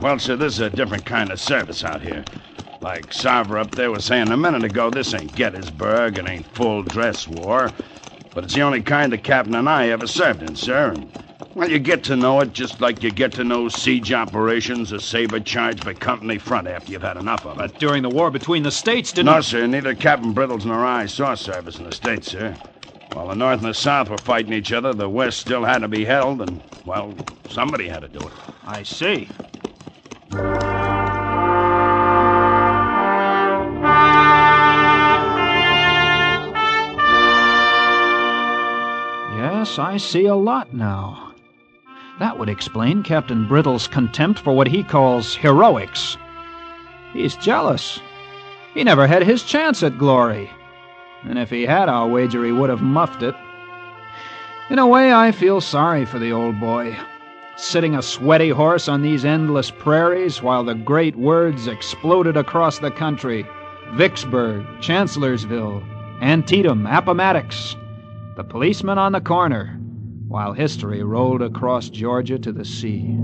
Well, 0.00 0.18
sir, 0.18 0.36
this 0.36 0.54
is 0.54 0.60
a 0.60 0.70
different 0.70 1.04
kind 1.06 1.30
of 1.32 1.40
service 1.40 1.84
out 1.84 2.02
here. 2.02 2.24
Like 2.80 3.10
Sarver 3.10 3.60
up 3.60 3.74
there 3.74 3.90
was 3.90 4.04
saying 4.04 4.30
a 4.30 4.36
minute 4.36 4.64
ago, 4.64 4.90
this 4.90 5.14
ain't 5.14 5.34
Gettysburg, 5.34 6.18
it 6.18 6.28
ain't 6.28 6.46
full 6.54 6.82
dress 6.82 7.28
war. 7.28 7.72
But 8.34 8.44
it's 8.44 8.54
the 8.54 8.62
only 8.62 8.82
kind 8.82 9.12
the 9.12 9.18
captain 9.18 9.54
and 9.54 9.68
I 9.68 9.88
ever 9.88 10.06
served 10.06 10.42
in, 10.42 10.56
sir. 10.56 10.90
And, 10.90 11.10
well, 11.54 11.70
you 11.70 11.78
get 11.78 12.02
to 12.04 12.16
know 12.16 12.40
it 12.40 12.52
just 12.52 12.80
like 12.80 13.02
you 13.02 13.10
get 13.10 13.32
to 13.34 13.44
know 13.44 13.68
siege 13.68 14.12
operations, 14.12 14.90
a 14.92 15.00
saber 15.00 15.38
charge 15.40 15.84
by 15.84 15.94
company 15.94 16.38
front 16.38 16.66
after 16.66 16.92
you've 16.92 17.02
had 17.02 17.16
enough 17.16 17.44
of 17.44 17.52
it. 17.52 17.56
But 17.58 17.78
during 17.78 18.02
the 18.02 18.10
war 18.10 18.30
between 18.30 18.62
the 18.64 18.70
states, 18.70 19.12
didn't 19.12 19.32
No, 19.32 19.40
sir, 19.40 19.66
neither 19.66 19.94
Captain 19.94 20.34
Brittles 20.34 20.64
nor 20.66 20.84
I 20.84 21.06
saw 21.06 21.34
service 21.34 21.78
in 21.78 21.84
the 21.84 21.92
States, 21.92 22.28
sir. 22.28 22.56
While 23.14 23.28
the 23.28 23.34
North 23.34 23.58
and 23.58 23.68
the 23.68 23.74
South 23.74 24.08
were 24.08 24.18
fighting 24.18 24.54
each 24.54 24.72
other, 24.72 24.94
the 24.94 25.08
West 25.08 25.38
still 25.38 25.64
had 25.64 25.80
to 25.80 25.88
be 25.88 26.06
held, 26.06 26.40
and, 26.40 26.62
well, 26.86 27.14
somebody 27.46 27.86
had 27.88 28.00
to 28.00 28.08
do 28.08 28.26
it. 28.26 28.32
I 28.64 28.82
see. 28.84 29.28
Yes, 39.36 39.78
I 39.78 39.98
see 39.98 40.24
a 40.24 40.34
lot 40.34 40.72
now. 40.72 41.34
That 42.18 42.38
would 42.38 42.48
explain 42.48 43.02
Captain 43.02 43.46
Brittle's 43.46 43.88
contempt 43.88 44.40
for 44.40 44.54
what 44.54 44.68
he 44.68 44.82
calls 44.82 45.34
heroics. 45.34 46.16
He's 47.12 47.36
jealous. 47.36 48.00
He 48.72 48.84
never 48.84 49.06
had 49.06 49.22
his 49.22 49.42
chance 49.42 49.82
at 49.82 49.98
glory. 49.98 50.48
And 51.24 51.38
if 51.38 51.50
he 51.50 51.62
had, 51.62 51.88
I'll 51.88 52.10
wager 52.10 52.44
he 52.44 52.52
would 52.52 52.70
have 52.70 52.82
muffed 52.82 53.22
it. 53.22 53.34
In 54.70 54.78
a 54.78 54.86
way, 54.86 55.12
I 55.12 55.32
feel 55.32 55.60
sorry 55.60 56.04
for 56.04 56.18
the 56.18 56.32
old 56.32 56.58
boy 56.58 56.96
sitting 57.56 57.94
a 57.94 58.02
sweaty 58.02 58.48
horse 58.48 58.88
on 58.88 59.02
these 59.02 59.24
endless 59.24 59.70
prairies 59.70 60.42
while 60.42 60.64
the 60.64 60.74
great 60.74 61.16
words 61.16 61.66
exploded 61.68 62.36
across 62.36 62.78
the 62.78 62.90
country 62.90 63.46
Vicksburg, 63.92 64.64
Chancellorsville, 64.80 65.82
Antietam, 66.22 66.86
Appomattox, 66.86 67.76
the 68.36 68.44
policeman 68.44 68.98
on 68.98 69.12
the 69.12 69.20
corner, 69.20 69.78
while 70.28 70.52
history 70.52 71.02
rolled 71.02 71.42
across 71.42 71.90
Georgia 71.90 72.38
to 72.38 72.52
the 72.52 72.64
sea. 72.64 73.18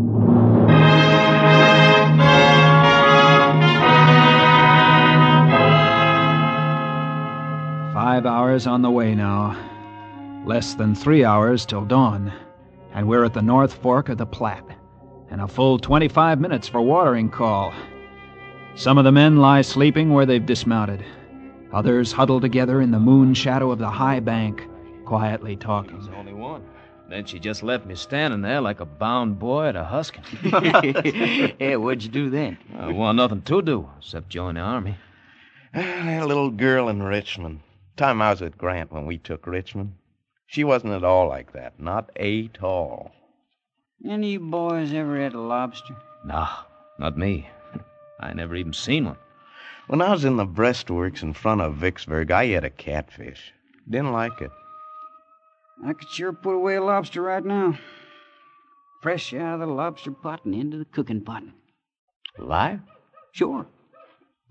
Five 8.08 8.24
hours 8.24 8.66
on 8.66 8.80
the 8.80 8.90
way 8.90 9.14
now. 9.14 9.54
Less 10.46 10.72
than 10.72 10.94
three 10.94 11.24
hours 11.24 11.66
till 11.66 11.84
dawn 11.84 12.32
and 12.94 13.06
we're 13.06 13.22
at 13.22 13.34
the 13.34 13.42
North 13.42 13.74
Fork 13.74 14.08
of 14.08 14.16
the 14.16 14.24
Platte, 14.24 14.64
and 15.30 15.42
a 15.42 15.46
full 15.46 15.78
25 15.78 16.40
minutes 16.40 16.66
for 16.66 16.80
watering 16.80 17.28
call. 17.28 17.70
Some 18.76 18.96
of 18.96 19.04
the 19.04 19.12
men 19.12 19.36
lie 19.36 19.60
sleeping 19.60 20.14
where 20.14 20.24
they've 20.24 20.46
dismounted. 20.46 21.04
Others 21.70 22.12
huddle 22.12 22.40
together 22.40 22.80
in 22.80 22.92
the 22.92 22.98
moon 22.98 23.34
shadow 23.34 23.70
of 23.70 23.78
the 23.78 23.90
high 23.90 24.20
bank, 24.20 24.66
quietly 25.04 25.54
talking. 25.54 26.00
There's 26.00 26.08
only 26.16 26.32
one. 26.32 26.64
Then 27.10 27.26
she 27.26 27.38
just 27.38 27.62
left 27.62 27.84
me 27.84 27.94
standing 27.94 28.40
there 28.40 28.62
like 28.62 28.80
a 28.80 28.86
bound 28.86 29.38
boy 29.38 29.66
at 29.66 29.76
a 29.76 29.84
husking. 29.84 30.24
yeah, 31.60 31.76
what'd 31.76 32.04
you 32.04 32.08
do 32.08 32.30
then? 32.30 32.56
I 32.74 32.90
want 32.90 33.16
nothing 33.16 33.42
to 33.42 33.60
do 33.60 33.90
except 33.98 34.30
join 34.30 34.54
the 34.54 34.62
army. 34.62 34.96
That 35.74 36.26
little 36.26 36.50
girl 36.50 36.88
in 36.88 37.02
Richmond. 37.02 37.60
Time 37.98 38.22
I 38.22 38.30
was 38.30 38.40
with 38.40 38.56
Grant 38.56 38.92
when 38.92 39.06
we 39.06 39.18
took 39.18 39.44
Richmond. 39.44 39.94
She 40.46 40.62
wasn't 40.62 40.92
at 40.92 41.02
all 41.02 41.26
like 41.26 41.52
that. 41.54 41.80
Not 41.80 42.10
a 42.16 42.48
all. 42.62 43.10
Any 44.08 44.36
boys 44.36 44.94
ever 44.94 45.20
had 45.20 45.34
a 45.34 45.40
lobster? 45.40 45.96
Nah, 46.24 46.48
not 47.00 47.18
me. 47.18 47.48
I 48.20 48.34
never 48.34 48.54
even 48.54 48.72
seen 48.72 49.06
one. 49.06 49.16
When 49.88 50.00
I 50.00 50.12
was 50.12 50.24
in 50.24 50.36
the 50.36 50.46
breastworks 50.46 51.24
in 51.24 51.32
front 51.32 51.60
of 51.60 51.74
Vicksburg, 51.74 52.30
I 52.30 52.44
ate 52.44 52.62
a 52.62 52.70
catfish. 52.70 53.52
Didn't 53.90 54.12
like 54.12 54.40
it. 54.40 54.52
I 55.84 55.92
could 55.92 56.08
sure 56.08 56.32
put 56.32 56.54
away 56.54 56.76
a 56.76 56.84
lobster 56.84 57.22
right 57.22 57.44
now. 57.44 57.76
Fresh 59.02 59.34
out 59.34 59.54
of 59.54 59.60
the 59.60 59.66
lobster 59.66 60.12
pot 60.12 60.44
and 60.44 60.54
into 60.54 60.78
the 60.78 60.84
cooking 60.84 61.22
pot. 61.22 61.42
Live? 62.38 62.78
Sure. 63.32 63.66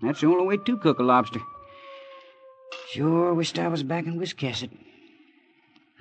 That's 0.02 0.20
the 0.20 0.26
only 0.26 0.44
way 0.46 0.58
to 0.58 0.76
cook 0.76 0.98
a 0.98 1.02
lobster. 1.02 1.40
Sure 2.92 3.34
wished 3.34 3.58
I 3.58 3.68
was 3.68 3.82
back 3.82 4.06
in 4.06 4.18
Wiscasset. 4.18 4.70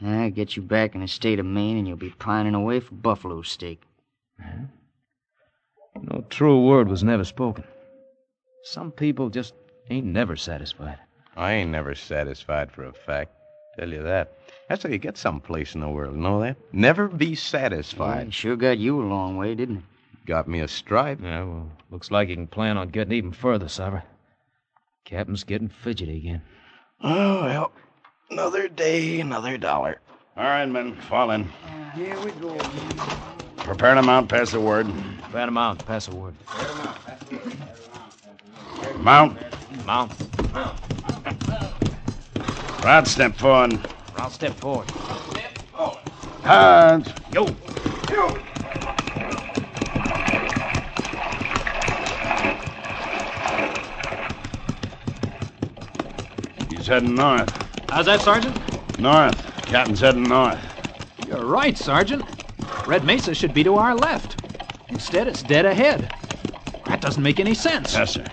I 0.02 0.30
get 0.30 0.56
you 0.56 0.62
back 0.62 0.96
in 0.96 1.02
the 1.02 1.08
state 1.08 1.38
of 1.38 1.46
Maine 1.46 1.78
and 1.78 1.86
you'll 1.86 1.98
be 1.98 2.12
pining 2.12 2.56
away 2.56 2.80
for 2.80 2.94
buffalo 2.94 3.42
steak. 3.42 3.82
Huh? 4.40 4.68
No 6.02 6.24
true 6.30 6.64
word 6.66 6.88
was 6.88 7.04
never 7.04 7.26
spoken. 7.26 7.66
Some 8.64 8.92
people 8.92 9.30
just 9.30 9.54
ain't 9.90 10.06
never 10.06 10.38
satisfied. 10.38 10.98
I 11.36 11.54
ain't 11.54 11.72
never 11.72 11.94
satisfied 11.94 12.72
for 12.72 12.86
a 12.86 12.94
fact. 12.94 13.32
Tell 13.78 13.90
you 13.90 14.04
that. 14.04 14.38
That's 14.70 14.84
how 14.84 14.90
you 14.90 14.98
get 14.98 15.18
someplace 15.18 15.76
in 15.76 15.82
the 15.82 15.90
world. 15.90 16.16
Know 16.16 16.40
that? 16.40 16.56
Never 16.72 17.10
be 17.10 17.36
satisfied. 17.36 18.28
it 18.28 18.34
sure 18.34 18.56
got 18.56 18.78
you 18.78 19.02
a 19.02 19.06
long 19.06 19.36
way, 19.36 19.56
didn't 19.56 19.78
it? 19.78 19.84
Got 20.26 20.48
me 20.48 20.62
a 20.62 20.68
stripe. 20.70 21.20
Yeah, 21.22 21.44
well, 21.44 21.72
looks 21.92 22.12
like 22.12 22.30
you 22.30 22.36
can 22.36 22.48
plan 22.48 22.78
on 22.78 22.90
getting 22.90 23.14
even 23.14 23.34
further, 23.34 23.66
Sarver. 23.66 24.04
Captain's 25.04 25.44
getting 25.44 25.70
fidgety 25.70 26.18
again. 26.18 26.42
Oh, 27.04 27.44
well. 27.44 27.72
Another 28.30 28.68
day, 28.68 29.20
another 29.20 29.58
dollar. 29.58 30.00
All 30.36 30.44
right, 30.44 30.66
men, 30.66 30.96
fall 30.96 31.32
in. 31.32 31.48
Here 31.96 32.20
we 32.22 32.32
go. 32.32 32.58
Prepare 33.58 33.96
to 33.96 34.02
mount, 34.02 34.30
pass 34.30 34.52
the 34.52 34.60
word. 34.60 34.88
Fan 35.32 35.48
him 35.48 35.58
out. 35.58 35.86
Pass 35.86 36.08
the 36.08 36.16
word. 36.16 36.36
Mount. 38.98 39.38
Mount. 39.86 40.12
Rod, 42.84 43.08
step 43.08 43.36
forward. 43.36 43.80
I'll 44.16 44.30
step 44.30 44.54
forward. 44.54 44.90
Hands. 46.44 47.08
Yo! 47.34 47.46
You 48.10 48.38
Captain's 56.88 57.04
heading 57.04 57.16
north. 57.16 57.90
How's 57.90 58.06
that, 58.06 58.22
Sergeant? 58.22 58.98
North. 58.98 59.66
Captain's 59.66 60.00
heading 60.00 60.24
north. 60.24 60.58
You're 61.28 61.46
right, 61.46 61.78
Sergeant. 61.78 62.24
Red 62.88 63.04
Mesa 63.04 63.36
should 63.36 63.54
be 63.54 63.62
to 63.66 63.76
our 63.76 63.94
left. 63.94 64.42
Instead, 64.88 65.28
it's 65.28 65.44
dead 65.44 65.66
ahead. 65.66 66.10
That 66.86 67.02
doesn't 67.02 67.22
make 67.22 67.42
any 67.42 67.54
sense. 67.54 67.94
Yes, 67.94 68.14
sir. 68.14 68.26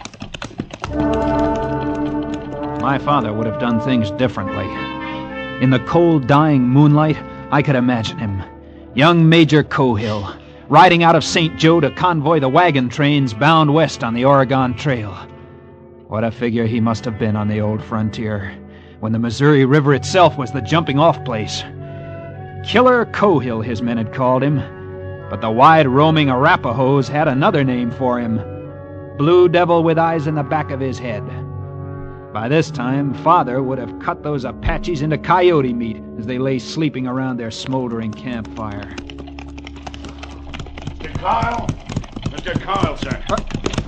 My 2.81 2.97
father 3.05 3.33
would 3.33 3.47
have 3.47 3.59
done 3.59 3.81
things 3.81 4.13
differently. 4.13 4.67
In 5.61 5.71
the 5.71 5.83
cold, 5.89 6.29
dying 6.29 6.63
moonlight, 6.63 7.19
I 7.51 7.61
could 7.61 7.75
imagine 7.75 8.19
him. 8.19 8.41
Young 8.95 9.29
Major 9.29 9.65
Cohill, 9.65 10.41
riding 10.69 11.03
out 11.03 11.17
of 11.17 11.25
St. 11.25 11.59
Joe 11.59 11.81
to 11.81 11.91
convoy 11.91 12.39
the 12.39 12.49
wagon 12.49 12.89
trains 12.89 13.35
bound 13.35 13.75
west 13.75 14.05
on 14.05 14.15
the 14.15 14.25
Oregon 14.25 14.75
Trail. 14.75 15.29
What 16.15 16.23
a 16.23 16.31
figure 16.31 16.65
he 16.65 16.79
must 16.79 17.05
have 17.07 17.19
been 17.19 17.35
on 17.35 17.49
the 17.49 17.61
old 17.61 17.83
frontier, 17.83 18.57
when 19.01 19.11
the 19.11 19.19
Missouri 19.19 19.65
River 19.65 19.95
itself 19.95 20.39
was 20.39 20.53
the 20.53 20.61
jumping 20.61 20.97
off 20.97 21.25
place. 21.25 21.63
Killer 22.65 23.07
Cohill, 23.07 23.65
his 23.65 23.83
men 23.83 23.97
had 23.97 24.15
called 24.15 24.41
him, 24.41 24.59
but 25.29 25.41
the 25.41 25.51
wide 25.51 25.89
roaming 25.89 26.29
Arapahoes 26.31 27.09
had 27.09 27.27
another 27.27 27.65
name 27.65 27.91
for 27.91 28.21
him 28.21 28.37
Blue 29.19 29.49
Devil 29.49 29.83
with 29.83 29.99
eyes 29.99 30.29
in 30.29 30.37
the 30.37 30.45
back 30.45 30.71
of 30.71 30.79
his 30.79 31.01
head. 31.01 31.25
By 32.33 32.47
this 32.47 32.71
time, 32.71 33.13
Father 33.13 33.61
would 33.61 33.79
have 33.79 33.99
cut 33.99 34.23
those 34.23 34.45
Apaches 34.45 35.03
into 35.03 35.19
coyote 35.19 35.73
meat 35.73 36.01
as 36.17 36.27
they 36.27 36.39
lay 36.39 36.61
sleeping 36.61 37.09
around 37.09 37.39
their 37.39 37.51
smoldering 37.51 38.13
campfire. 38.13 38.95
Mr. 40.95 41.13
Cohill? 41.17 41.69
Mr. 42.31 42.53
Cohill, 42.61 42.97
sir. 43.01 43.21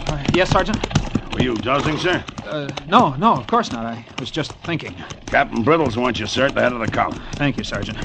Uh, 0.08 0.24
yes, 0.34 0.50
Sergeant? 0.50 1.05
Were 1.36 1.42
you 1.42 1.54
dozing, 1.54 1.98
sir? 1.98 2.24
Uh, 2.46 2.66
no, 2.88 3.10
no, 3.16 3.34
of 3.34 3.46
course 3.46 3.70
not. 3.70 3.84
I 3.84 4.06
was 4.18 4.30
just 4.30 4.52
thinking. 4.64 4.94
Captain 5.26 5.62
Brittles 5.62 5.94
wants 5.94 6.18
you, 6.18 6.26
sir, 6.26 6.46
at 6.46 6.54
the 6.54 6.62
head 6.62 6.72
of 6.72 6.80
the 6.80 6.86
column. 6.86 7.20
Thank 7.32 7.58
you, 7.58 7.62
Sergeant. 7.62 7.98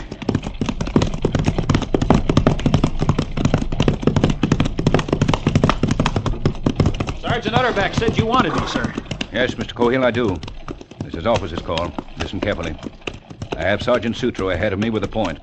Sergeant 7.21 7.55
Utterback 7.55 7.95
said 7.95 8.17
you 8.17 8.25
wanted 8.25 8.53
me, 8.53 8.67
sir. 8.67 8.93
Yes, 9.31 9.55
Mr. 9.55 9.71
Cohill, 9.73 10.03
I 10.03 10.11
do. 10.11 10.37
This 11.05 11.15
is 11.15 11.25
officer's 11.25 11.61
call. 11.61 11.93
Listen 12.17 12.41
carefully. 12.41 12.75
I 13.55 13.61
have 13.61 13.81
Sergeant 13.81 14.17
Sutro 14.17 14.49
ahead 14.49 14.73
of 14.73 14.79
me 14.79 14.89
with 14.89 15.05
a 15.05 15.07
point. 15.07 15.39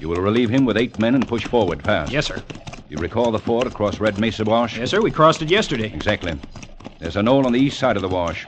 You 0.00 0.08
will 0.08 0.20
relieve 0.20 0.50
him 0.50 0.64
with 0.64 0.76
eight 0.76 0.98
men 0.98 1.14
and 1.14 1.28
push 1.28 1.44
forward 1.44 1.80
fast. 1.84 2.10
Yes, 2.10 2.26
sir. 2.26 2.42
You 2.88 2.96
recall 2.96 3.30
the 3.30 3.38
ford 3.38 3.68
across 3.68 4.00
Red 4.00 4.18
Mesa 4.18 4.42
Wash? 4.42 4.76
Yes, 4.76 4.90
sir. 4.90 5.00
We 5.00 5.12
crossed 5.12 5.42
it 5.42 5.48
yesterday. 5.48 5.92
Exactly. 5.94 6.36
There's 6.98 7.16
a 7.16 7.22
knoll 7.22 7.46
on 7.46 7.52
the 7.52 7.60
east 7.60 7.78
side 7.78 7.96
of 7.96 8.02
the 8.02 8.08
wash. 8.08 8.46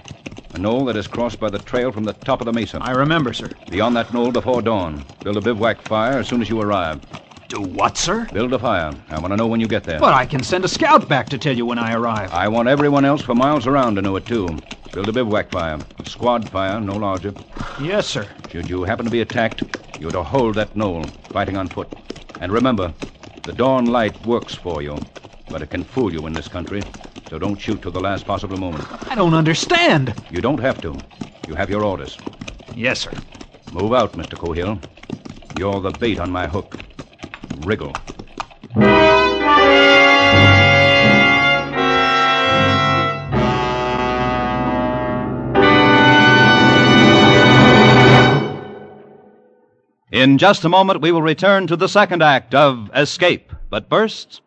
A 0.54 0.58
knoll 0.58 0.84
that 0.84 0.96
is 0.96 1.06
crossed 1.06 1.40
by 1.40 1.48
the 1.48 1.58
trail 1.58 1.90
from 1.90 2.04
the 2.04 2.12
top 2.12 2.40
of 2.40 2.44
the 2.44 2.52
mesa. 2.52 2.78
I 2.80 2.90
remember, 2.90 3.32
sir. 3.32 3.50
Be 3.70 3.80
on 3.80 3.94
that 3.94 4.12
knoll 4.12 4.30
before 4.30 4.60
dawn. 4.60 5.04
Build 5.24 5.38
a 5.38 5.40
bivouac 5.40 5.80
fire 5.82 6.18
as 6.18 6.28
soon 6.28 6.42
as 6.42 6.50
you 6.50 6.60
arrive. 6.60 7.00
Do 7.48 7.60
what, 7.60 7.96
sir? 7.96 8.26
Build 8.32 8.52
a 8.52 8.58
fire. 8.58 8.92
I 9.10 9.18
want 9.18 9.32
to 9.32 9.36
know 9.36 9.46
when 9.46 9.60
you 9.60 9.66
get 9.66 9.84
there. 9.84 10.00
But 10.00 10.14
I 10.14 10.26
can 10.26 10.42
send 10.42 10.64
a 10.64 10.68
scout 10.68 11.08
back 11.08 11.28
to 11.30 11.38
tell 11.38 11.56
you 11.56 11.66
when 11.66 11.78
I 11.78 11.94
arrive. 11.94 12.32
I 12.32 12.48
want 12.48 12.68
everyone 12.68 13.04
else 13.04 13.22
for 13.22 13.34
miles 13.34 13.66
around 13.66 13.96
to 13.96 14.02
know 14.02 14.16
it, 14.16 14.26
too. 14.26 14.48
Build 14.92 15.08
a 15.08 15.12
bivouac 15.12 15.50
fire. 15.50 15.78
A 15.98 16.08
squad 16.08 16.48
fire, 16.48 16.80
no 16.80 16.96
larger. 16.96 17.32
Yes, 17.80 18.06
sir. 18.06 18.26
Should 18.50 18.68
you 18.68 18.84
happen 18.84 19.04
to 19.06 19.10
be 19.10 19.22
attacked, 19.22 19.62
you're 19.98 20.10
to 20.10 20.22
hold 20.22 20.54
that 20.56 20.76
knoll, 20.76 21.04
fighting 21.30 21.56
on 21.56 21.68
foot. 21.68 21.92
And 22.40 22.52
remember, 22.52 22.92
the 23.42 23.52
dawn 23.52 23.86
light 23.86 24.26
works 24.26 24.54
for 24.54 24.82
you, 24.82 24.98
but 25.48 25.62
it 25.62 25.70
can 25.70 25.84
fool 25.84 26.12
you 26.12 26.26
in 26.26 26.32
this 26.32 26.48
country. 26.48 26.82
So 27.32 27.38
don't 27.38 27.58
shoot 27.58 27.80
till 27.80 27.92
the 27.92 27.98
last 27.98 28.26
possible 28.26 28.58
moment. 28.58 28.84
I 29.10 29.14
don't 29.14 29.32
understand. 29.32 30.14
You 30.30 30.42
don't 30.42 30.60
have 30.60 30.82
to. 30.82 30.94
You 31.48 31.54
have 31.54 31.70
your 31.70 31.82
orders. 31.82 32.18
Yes, 32.76 33.00
sir. 33.00 33.12
Move 33.72 33.94
out, 33.94 34.12
Mr. 34.12 34.34
Cohill. 34.34 34.78
You're 35.58 35.80
the 35.80 35.92
bait 35.92 36.20
on 36.20 36.30
my 36.30 36.46
hook. 36.46 36.76
Wriggle. 37.60 37.94
In 50.10 50.36
just 50.36 50.66
a 50.66 50.68
moment, 50.68 51.00
we 51.00 51.12
will 51.12 51.22
return 51.22 51.66
to 51.66 51.76
the 51.76 51.88
second 51.88 52.22
act 52.22 52.54
of 52.54 52.90
Escape. 52.94 53.54
But 53.70 53.88
first, 53.88 54.42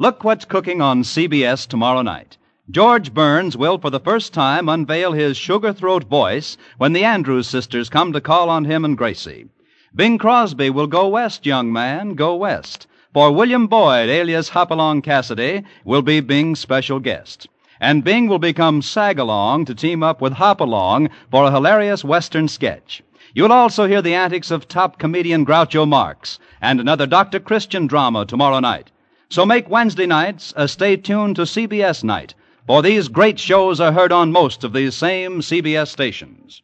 look 0.00 0.24
what's 0.24 0.46
cooking 0.46 0.80
on 0.80 1.02
CBS 1.02 1.68
tomorrow 1.68 2.00
night. 2.00 2.38
George 2.70 3.12
Burns 3.12 3.54
will, 3.54 3.76
for 3.76 3.90
the 3.90 4.00
first 4.00 4.32
time, 4.32 4.66
unveil 4.66 5.12
his 5.12 5.36
sugar 5.36 5.74
throat 5.74 6.04
voice 6.04 6.56
when 6.78 6.94
the 6.94 7.04
Andrews 7.04 7.46
sisters 7.46 7.90
come 7.90 8.10
to 8.14 8.20
call 8.22 8.48
on 8.48 8.64
him 8.64 8.82
and 8.82 8.96
Gracie. 8.96 9.48
Bing 9.94 10.16
Crosby 10.16 10.70
will 10.70 10.86
go 10.86 11.06
west, 11.08 11.44
young 11.44 11.70
man, 11.70 12.14
go 12.14 12.34
west. 12.34 12.86
For 13.12 13.30
William 13.30 13.66
Boyd, 13.66 14.08
alias 14.08 14.48
Hopalong 14.48 15.02
Cassidy, 15.02 15.64
will 15.84 16.00
be 16.00 16.20
Bing's 16.20 16.60
special 16.60 16.98
guest. 16.98 17.46
And 17.78 18.02
Bing 18.02 18.26
will 18.26 18.38
become 18.38 18.80
Sagalong 18.80 19.66
to 19.66 19.74
team 19.74 20.02
up 20.02 20.22
with 20.22 20.32
Hopalong 20.32 21.10
for 21.30 21.44
a 21.44 21.50
hilarious 21.50 22.02
Western 22.02 22.48
sketch. 22.48 23.02
You'll 23.34 23.52
also 23.52 23.86
hear 23.86 24.00
the 24.00 24.14
antics 24.14 24.50
of 24.50 24.66
top 24.66 24.98
comedian 24.98 25.44
Groucho 25.44 25.86
Marx 25.86 26.38
and 26.62 26.80
another 26.80 27.06
Dr. 27.06 27.38
Christian 27.38 27.86
drama 27.86 28.24
tomorrow 28.24 28.60
night. 28.60 28.90
So 29.30 29.46
make 29.46 29.70
Wednesday 29.70 30.06
nights 30.06 30.52
a 30.56 30.66
stay 30.66 30.96
tuned 30.96 31.36
to 31.36 31.42
CBS 31.42 32.02
night, 32.02 32.34
for 32.66 32.82
these 32.82 33.06
great 33.06 33.38
shows 33.38 33.80
are 33.80 33.92
heard 33.92 34.10
on 34.10 34.32
most 34.32 34.64
of 34.64 34.72
these 34.72 34.96
same 34.96 35.40
CBS 35.40 35.86
stations. 35.86 36.62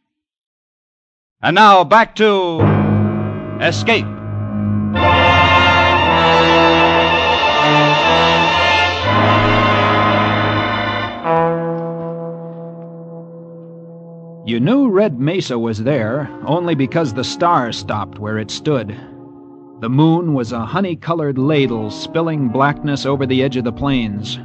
And 1.41 1.55
now 1.55 1.85
back 1.85 2.13
to 2.17 2.59
Escape. 3.61 4.05
You 14.45 14.59
knew 14.59 14.89
Red 14.89 15.17
Mesa 15.17 15.57
was 15.57 15.83
there 15.83 16.29
only 16.45 16.75
because 16.75 17.13
the 17.13 17.23
stars 17.23 17.77
stopped 17.77 18.19
where 18.19 18.37
it 18.37 18.51
stood. 18.51 18.93
The 19.79 19.89
moon 19.89 20.33
was 20.33 20.53
a 20.53 20.65
honey 20.65 20.95
colored 20.95 21.37
ladle 21.37 21.91
spilling 21.91 22.49
blackness 22.49 23.05
over 23.05 23.27
the 23.27 23.43
edge 23.43 23.57
of 23.57 23.63
the 23.63 23.71
plains. 23.71 24.39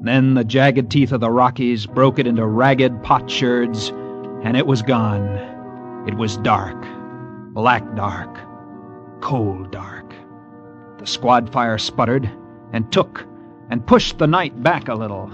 Then 0.00 0.34
the 0.34 0.42
jagged 0.42 0.90
teeth 0.90 1.12
of 1.12 1.20
the 1.20 1.30
Rockies 1.30 1.86
broke 1.86 2.18
it 2.18 2.26
into 2.26 2.44
ragged 2.44 3.00
potsherds, 3.04 3.90
and 4.42 4.56
it 4.56 4.66
was 4.66 4.82
gone. 4.82 5.38
It 6.08 6.14
was 6.14 6.38
dark, 6.38 6.84
black 7.54 7.84
dark, 7.94 8.36
cold 9.20 9.70
dark. 9.70 10.12
The 10.98 11.06
squad 11.06 11.52
fire 11.52 11.78
sputtered 11.78 12.28
and 12.72 12.90
took 12.90 13.24
and 13.70 13.86
pushed 13.86 14.18
the 14.18 14.26
night 14.26 14.60
back 14.60 14.88
a 14.88 14.94
little. 14.94 15.30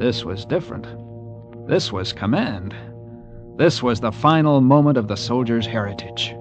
This 0.00 0.24
was 0.24 0.44
different. 0.44 0.88
This 1.72 1.90
was 1.90 2.12
command. 2.12 2.74
This 3.56 3.82
was 3.82 3.98
the 3.98 4.12
final 4.12 4.60
moment 4.60 4.98
of 4.98 5.08
the 5.08 5.16
soldier's 5.16 5.64
heritage. 5.64 6.34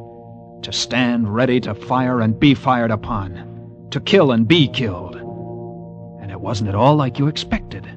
To 0.63 0.73
stand 0.73 1.33
ready 1.33 1.57
to 1.61 1.73
fire 1.73 2.19
and 2.19 2.37
be 2.37 2.53
fired 2.53 2.91
upon. 2.91 3.87
To 3.91 4.01
kill 4.01 4.33
and 4.33 4.45
be 4.45 4.67
killed. 4.67 5.15
And 6.21 6.31
it 6.31 6.41
wasn't 6.41 6.67
at 6.67 6.75
all 6.75 6.97
like 6.97 7.17
you 7.17 7.27
expected. 7.27 7.87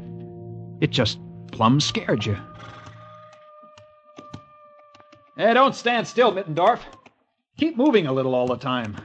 It 0.80 0.90
just 0.90 1.18
plumb 1.50 1.80
scared 1.80 2.24
you. 2.24 2.38
Hey, 5.36 5.54
don't 5.54 5.74
stand 5.74 6.06
still, 6.06 6.30
Mittendorf. 6.30 6.78
Keep 7.58 7.76
moving 7.76 8.06
a 8.06 8.12
little 8.12 8.36
all 8.36 8.46
the 8.46 8.56
time. 8.56 8.96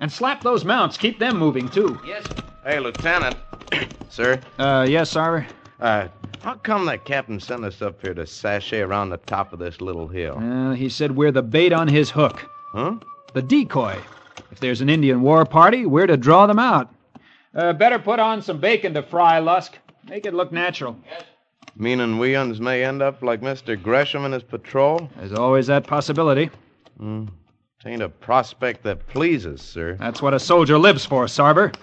And 0.00 0.10
slap 0.10 0.42
those 0.42 0.64
mounts. 0.64 0.96
Keep 0.96 1.18
them 1.18 1.36
moving, 1.36 1.68
too. 1.68 2.00
Yes. 2.06 2.26
Hey, 2.64 2.80
Lieutenant. 2.80 3.36
Sir? 4.08 4.40
Uh, 4.58 4.86
yes, 4.88 5.12
Sarver? 5.12 5.46
Uh, 5.80 6.08
how 6.42 6.54
come 6.54 6.86
that 6.86 7.04
captain 7.04 7.38
sent 7.38 7.64
us 7.64 7.82
up 7.82 8.00
here 8.00 8.14
to 8.14 8.26
sashay 8.26 8.80
around 8.80 9.10
the 9.10 9.18
top 9.18 9.52
of 9.52 9.58
this 9.58 9.80
little 9.80 10.08
hill? 10.08 10.38
Uh, 10.38 10.72
he 10.74 10.88
said 10.88 11.12
we're 11.14 11.32
the 11.32 11.42
bait 11.42 11.72
on 11.72 11.88
his 11.88 12.10
hook. 12.10 12.48
Huh? 12.72 12.96
The 13.34 13.42
decoy. 13.42 13.98
If 14.50 14.60
there's 14.60 14.80
an 14.80 14.88
Indian 14.88 15.22
war 15.22 15.44
party, 15.44 15.84
we're 15.86 16.06
to 16.06 16.16
draw 16.16 16.46
them 16.46 16.58
out. 16.58 16.94
Uh, 17.54 17.72
better 17.72 17.98
put 17.98 18.18
on 18.18 18.42
some 18.42 18.58
bacon 18.58 18.94
to 18.94 19.02
fry, 19.02 19.38
Lusk. 19.38 19.78
Make 20.08 20.24
it 20.26 20.34
look 20.34 20.52
natural. 20.52 20.96
Yes. 21.04 21.24
Meaning 21.76 22.18
we 22.18 22.34
uns 22.36 22.60
may 22.60 22.84
end 22.84 23.02
up 23.02 23.22
like 23.22 23.42
Mr. 23.42 23.80
Gresham 23.80 24.24
and 24.24 24.32
his 24.32 24.42
patrol? 24.42 25.10
There's 25.16 25.32
always 25.32 25.66
that 25.66 25.86
possibility. 25.86 26.50
Hmm. 26.98 27.26
Tain't 27.84 28.02
a 28.02 28.08
prospect 28.08 28.82
that 28.84 29.06
pleases, 29.08 29.60
sir. 29.60 29.94
That's 29.94 30.22
what 30.22 30.32
a 30.32 30.38
soldier 30.40 30.78
lives 30.78 31.04
for, 31.04 31.26
Sarver. 31.26 31.74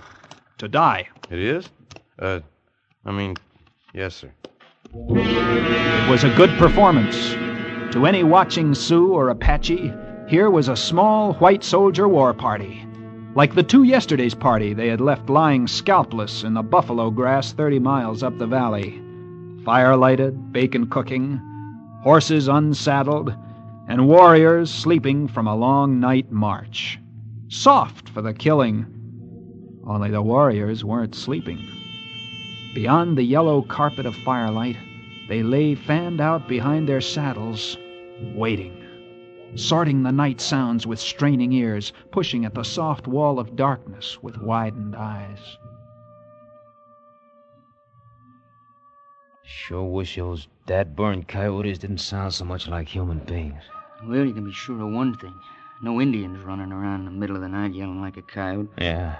To 0.57 0.67
die. 0.67 1.07
It 1.29 1.39
is? 1.39 1.69
Uh, 2.17 2.39
I 3.05 3.11
mean, 3.11 3.35
yes, 3.93 4.15
sir. 4.15 4.31
It 4.93 6.09
was 6.09 6.23
a 6.23 6.35
good 6.35 6.49
performance. 6.57 7.33
To 7.93 8.05
any 8.05 8.23
watching 8.23 8.73
Sioux 8.75 9.13
or 9.13 9.29
Apache, 9.29 9.93
here 10.27 10.49
was 10.49 10.67
a 10.67 10.75
small 10.75 11.33
white 11.35 11.63
soldier 11.63 12.07
war 12.07 12.33
party. 12.33 12.85
Like 13.35 13.55
the 13.55 13.63
two 13.63 13.83
yesterday's 13.83 14.35
party 14.35 14.73
they 14.73 14.87
had 14.87 15.01
left 15.01 15.29
lying 15.29 15.65
scalpless 15.65 16.43
in 16.43 16.53
the 16.53 16.61
buffalo 16.61 17.09
grass 17.09 17.53
30 17.53 17.79
miles 17.79 18.23
up 18.23 18.37
the 18.37 18.47
valley. 18.47 19.01
Fire 19.65 19.95
lighted, 19.95 20.51
bacon 20.51 20.87
cooking, 20.87 21.39
horses 22.03 22.47
unsaddled, 22.47 23.33
and 23.87 24.07
warriors 24.07 24.71
sleeping 24.71 25.27
from 25.27 25.47
a 25.47 25.55
long 25.55 25.99
night 25.99 26.31
march. 26.31 26.99
Soft 27.47 28.09
for 28.09 28.21
the 28.21 28.33
killing, 28.33 28.85
only 29.87 30.09
the 30.11 30.21
warriors 30.21 30.83
weren't 30.83 31.15
sleeping. 31.15 31.59
Beyond 32.73 33.17
the 33.17 33.23
yellow 33.23 33.61
carpet 33.61 34.07
of 34.07 34.15
firelight, 34.15 34.77
they 35.29 35.43
lay 35.43 35.75
fanned 35.75 36.19
out 36.19 36.47
behind 36.47 36.89
their 36.89 37.01
saddles, 37.01 37.77
waiting, 38.33 38.75
sorting 39.53 40.01
the 40.01 40.11
night 40.11 40.41
sounds 40.41 40.87
with 40.87 40.99
straining 40.99 41.53
ears, 41.53 41.93
pushing 42.11 42.45
at 42.45 42.55
the 42.55 42.63
soft 42.63 43.07
wall 43.07 43.39
of 43.39 43.55
darkness 43.55 44.23
with 44.23 44.41
widened 44.41 44.95
eyes. 44.95 45.57
Sure 49.43 49.83
wish 49.83 50.15
those 50.15 50.47
dad-burned 50.65 51.27
coyotes 51.27 51.77
didn't 51.77 51.99
sound 51.99 52.33
so 52.33 52.43
much 52.43 52.67
like 52.67 52.87
human 52.87 53.19
beings. 53.19 53.61
Well, 54.03 54.25
you 54.25 54.33
can 54.33 54.45
be 54.45 54.51
sure 54.51 54.81
of 54.81 54.91
one 54.91 55.15
thing. 55.15 55.35
No 55.83 56.01
Indians 56.01 56.43
running 56.43 56.71
around 56.71 57.01
in 57.01 57.05
the 57.05 57.11
middle 57.11 57.35
of 57.35 57.43
the 57.43 57.49
night 57.49 57.75
yelling 57.75 58.01
like 58.01 58.17
a 58.17 58.23
coyote. 58.23 58.69
Yeah, 58.79 59.15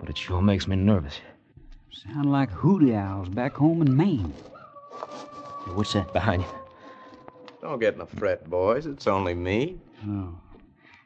but 0.00 0.10
it 0.10 0.18
sure 0.18 0.42
makes 0.42 0.66
me 0.66 0.74
nervous. 0.74 1.20
Sound 1.90 2.30
like 2.30 2.50
hooty 2.50 2.94
owls 2.94 3.28
back 3.28 3.54
home 3.54 3.82
in 3.82 3.96
Maine. 3.96 4.32
Hey, 5.64 5.72
what's 5.72 5.92
that? 5.94 6.12
Behind 6.12 6.42
you. 6.42 6.48
Don't 7.60 7.80
get 7.80 7.94
in 7.94 8.00
a 8.00 8.06
fret, 8.06 8.48
boys. 8.48 8.86
It's 8.86 9.06
only 9.06 9.34
me. 9.34 9.80
Oh. 10.06 10.38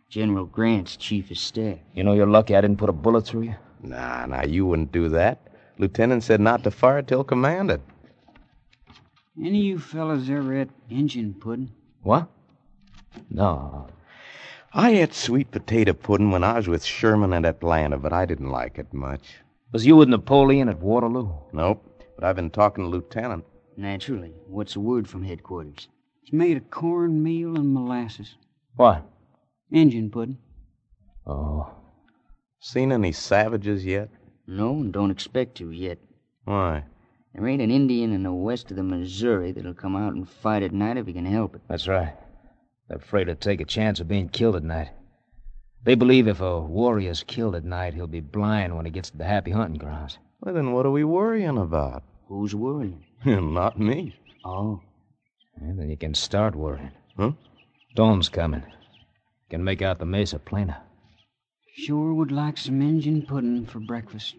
General 0.09 0.45
Grant's 0.45 0.97
chief 0.97 1.31
of 1.31 1.39
staff. 1.39 1.79
You 1.95 2.05
know 2.05 2.13
you're 2.13 2.27
lucky 2.27 2.55
I 2.55 2.61
didn't 2.61 2.77
put 2.77 2.91
a 2.91 2.93
bullet 2.93 3.27
through 3.27 3.43
you? 3.43 3.55
Nah, 3.83 4.27
nah, 4.27 4.45
you 4.45 4.67
wouldn't 4.67 4.93
do 4.93 5.09
that. 5.09 5.49
Lieutenant 5.79 6.23
said 6.23 6.41
not 6.41 6.63
to 6.65 6.71
fire 6.71 7.01
till 7.03 7.25
commanded. 7.25 7.81
Any 9.39 9.61
of 9.61 9.65
you 9.65 9.79
fellas 9.79 10.29
ever 10.29 10.55
ate 10.61 10.71
Injun 10.91 11.35
pudding? 11.35 11.73
What? 12.03 12.29
No. 13.31 13.89
I 14.75 14.91
ate 14.91 15.15
sweet 15.15 15.51
potato 15.51 15.95
pudding 15.95 16.31
when 16.31 16.45
I 16.45 16.57
was 16.57 16.69
with 16.69 16.85
Sherman 16.85 17.33
at 17.33 17.47
Atlanta, 17.47 17.97
but 17.97 18.13
I 18.13 18.27
didn't 18.27 18.51
like 18.51 18.79
it 18.79 18.93
much. 18.93 19.37
Was 19.73 19.87
you 19.87 19.97
with 19.97 20.11
Napoleon 20.11 20.69
at 20.69 20.81
Waterloo? 20.81 21.33
Nope, 21.55 21.83
but 22.15 22.25
I've 22.25 22.37
been 22.37 22.51
talking 22.51 22.85
to 22.85 22.91
Lieutenant. 22.91 23.47
Naturally. 23.75 24.35
What's 24.47 24.75
the 24.75 24.81
word 24.81 25.09
from 25.09 25.25
headquarters? 25.25 25.89
It's 26.23 26.33
made 26.33 26.59
of 26.59 26.71
cornmeal 26.71 27.57
and 27.57 27.73
molasses. 27.73 28.35
What? 28.77 29.03
Injun 29.71 30.11
pudding. 30.11 30.37
Oh. 31.27 31.73
Seen 32.61 32.93
any 32.93 33.13
savages 33.13 33.87
yet? 33.87 34.11
No, 34.47 34.73
and 34.75 34.93
don't 34.93 35.11
expect 35.11 35.55
to 35.57 35.71
yet. 35.71 35.99
Why? 36.45 36.85
There 37.35 37.49
ain't 37.49 37.63
an 37.63 37.71
Indian 37.71 38.13
in 38.13 38.25
the 38.25 38.33
west 38.33 38.71
of 38.71 38.77
the 38.77 38.83
Missouri 38.83 39.53
that'll 39.53 39.73
come 39.73 39.97
out 39.97 40.13
and 40.13 40.29
fight 40.29 40.63
at 40.63 40.73
night 40.73 40.99
if 40.99 41.07
he 41.07 41.15
can 41.15 41.25
help 41.25 41.55
it. 41.55 41.63
That's 41.67 41.89
right. 41.89 42.13
They're 42.89 42.99
afraid 42.99 43.25
to 43.25 43.35
take 43.35 43.63
a 43.63 43.65
chance 43.65 44.01
of 44.01 44.09
being 44.09 44.29
killed 44.29 44.57
at 44.57 44.65
night. 44.65 44.91
They 45.85 45.97
believe 45.97 46.29
if 46.29 46.41
a 46.41 46.61
warrior's 46.61 47.25
killed 47.25 47.57
at 47.57 47.65
night, 47.65 47.95
he'll 47.95 48.07
be 48.07 48.21
blind 48.21 48.77
when 48.77 48.85
he 48.85 48.91
gets 48.93 49.11
to 49.11 49.19
the 49.19 49.25
happy 49.25 49.51
hunting 49.51 49.79
grounds. 49.79 50.19
Well, 50.41 50.55
then 50.55 50.73
what 50.73 50.87
are 50.87 50.93
we 50.93 51.03
worrying 51.03 51.59
about? 51.59 52.05
Who's 52.29 52.55
worrying? 52.55 53.05
Not 53.25 53.81
me. 53.81 54.15
Oh. 54.45 54.81
And 55.61 55.79
then 55.79 55.91
you 55.91 55.97
can 55.97 56.15
start 56.15 56.55
worrying. 56.55 56.93
Huh? 57.17 57.33
Dawn's 57.97 58.29
coming. 58.29 58.63
Can 59.51 59.65
make 59.65 59.83
out 59.83 59.99
the 59.99 60.07
mesa 60.07 60.39
plainer. 60.39 60.77
Sure 61.75 62.15
would 62.15 62.31
like 62.31 62.59
some 62.59 62.81
Injun 62.81 63.23
pudding 63.23 63.67
for 63.67 63.81
breakfast. 63.81 64.37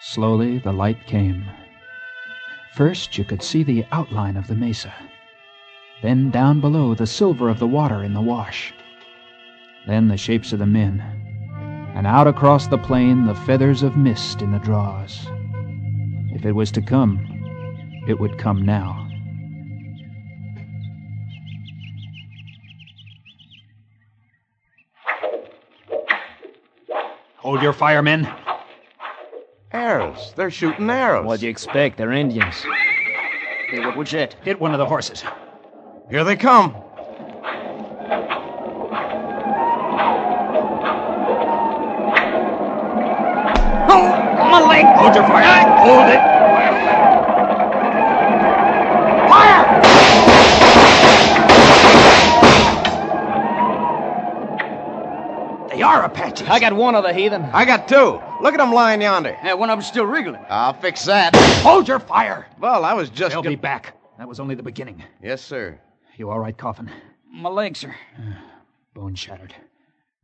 Slowly 0.00 0.58
the 0.58 0.72
light 0.72 1.06
came. 1.06 1.44
First 2.74 3.18
you 3.18 3.24
could 3.24 3.42
see 3.42 3.62
the 3.62 3.84
outline 3.90 4.36
of 4.36 4.46
the 4.46 4.54
mesa. 4.54 4.92
Then 6.02 6.30
down 6.30 6.60
below 6.60 6.94
the 6.94 7.06
silver 7.06 7.48
of 7.48 7.58
the 7.58 7.66
water 7.66 8.02
in 8.02 8.14
the 8.14 8.22
wash. 8.22 8.72
Then 9.86 10.08
the 10.08 10.16
shapes 10.16 10.52
of 10.52 10.58
the 10.58 10.66
men. 10.66 11.00
And 11.94 12.06
out 12.06 12.26
across 12.26 12.66
the 12.66 12.78
plain 12.78 13.26
the 13.26 13.34
feathers 13.34 13.82
of 13.82 13.96
mist 13.96 14.40
in 14.40 14.52
the 14.52 14.58
draws. 14.58 15.26
If 16.32 16.46
it 16.46 16.52
was 16.52 16.70
to 16.72 16.82
come, 16.82 17.18
it 18.08 18.18
would 18.18 18.38
come 18.38 18.64
now. 18.64 19.08
Hold 27.36 27.62
your 27.62 27.72
fire, 27.72 28.02
men. 28.02 28.32
Arrows. 29.72 30.32
They're 30.36 30.50
shooting 30.50 30.88
arrows. 30.88 31.26
What'd 31.26 31.42
you 31.42 31.50
expect? 31.50 31.98
They're 31.98 32.12
Indians. 32.12 32.64
Hey, 33.68 33.80
what, 33.80 33.96
what's 33.96 34.12
that? 34.12 34.34
Hit 34.44 34.60
one 34.60 34.72
of 34.72 34.78
the 34.78 34.86
horses. 34.86 35.24
Here 36.10 36.24
they 36.24 36.36
come. 36.36 36.74
Oh, 43.92 44.06
my 44.50 44.60
leg! 44.68 44.84
Hold 44.96 45.14
your 45.14 45.24
fire. 45.24 45.66
Hold 45.78 46.08
it. 46.08 46.20
Fire! 49.30 50.70
They 55.70 55.82
are 55.82 56.02
Apaches. 56.04 56.48
I 56.48 56.58
got 56.58 56.72
one 56.72 56.94
of 56.96 57.04
the 57.04 57.12
heathen. 57.12 57.42
I 57.52 57.64
got 57.64 57.86
two. 57.88 58.20
Look 58.42 58.54
at 58.54 58.58
them 58.58 58.72
lying 58.72 59.00
yonder. 59.00 59.36
Yeah, 59.42 59.54
one 59.54 59.70
of 59.70 59.76
them's 59.78 59.86
still 59.86 60.04
wriggling. 60.04 60.44
I'll 60.48 60.72
fix 60.74 61.04
that. 61.04 61.34
Hold 61.62 61.86
your 61.86 62.00
fire. 62.00 62.46
Well, 62.58 62.84
I 62.84 62.92
was 62.94 63.08
just. 63.08 63.32
They'll 63.32 63.42
go- 63.42 63.50
be 63.50 63.56
back. 63.56 63.94
That 64.18 64.28
was 64.28 64.40
only 64.40 64.54
the 64.56 64.62
beginning. 64.62 65.02
Yes, 65.22 65.40
sir. 65.42 65.78
You 66.20 66.28
all 66.28 66.38
right, 66.38 66.54
Coffin? 66.54 66.90
My 67.32 67.48
leg, 67.48 67.74
sir. 67.74 67.96
Uh, 68.18 68.34
bone 68.92 69.14
shattered. 69.14 69.54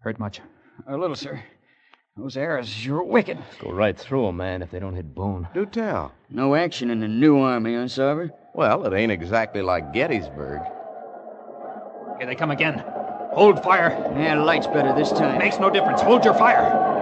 Hurt 0.00 0.18
much? 0.18 0.42
A 0.86 0.94
little, 0.94 1.16
sir. 1.16 1.42
Those 2.18 2.36
arrows 2.36 2.84
you're 2.84 3.02
wicked. 3.02 3.38
Go 3.62 3.70
right 3.70 3.96
through 3.96 4.28
'em, 4.28 4.36
man, 4.36 4.60
if 4.60 4.70
they 4.70 4.78
don't 4.78 4.94
hit 4.94 5.14
bone. 5.14 5.48
Do 5.54 5.64
tell. 5.64 6.12
No 6.28 6.54
action 6.54 6.90
in 6.90 7.00
the 7.00 7.08
new 7.08 7.38
army, 7.40 7.76
huh, 7.76 7.84
Sarver? 7.86 8.30
Well, 8.52 8.84
it 8.84 8.92
ain't 8.94 9.10
exactly 9.10 9.62
like 9.62 9.94
Gettysburg. 9.94 10.60
Here 12.18 12.26
they 12.26 12.34
come 12.34 12.50
again. 12.50 12.84
Hold 13.32 13.62
fire. 13.62 13.88
Yeah, 14.18 14.34
light's 14.42 14.66
better 14.66 14.92
this 14.94 15.10
time. 15.12 15.38
Makes 15.38 15.58
no 15.60 15.70
difference. 15.70 16.02
Hold 16.02 16.26
your 16.26 16.34
fire. 16.34 16.95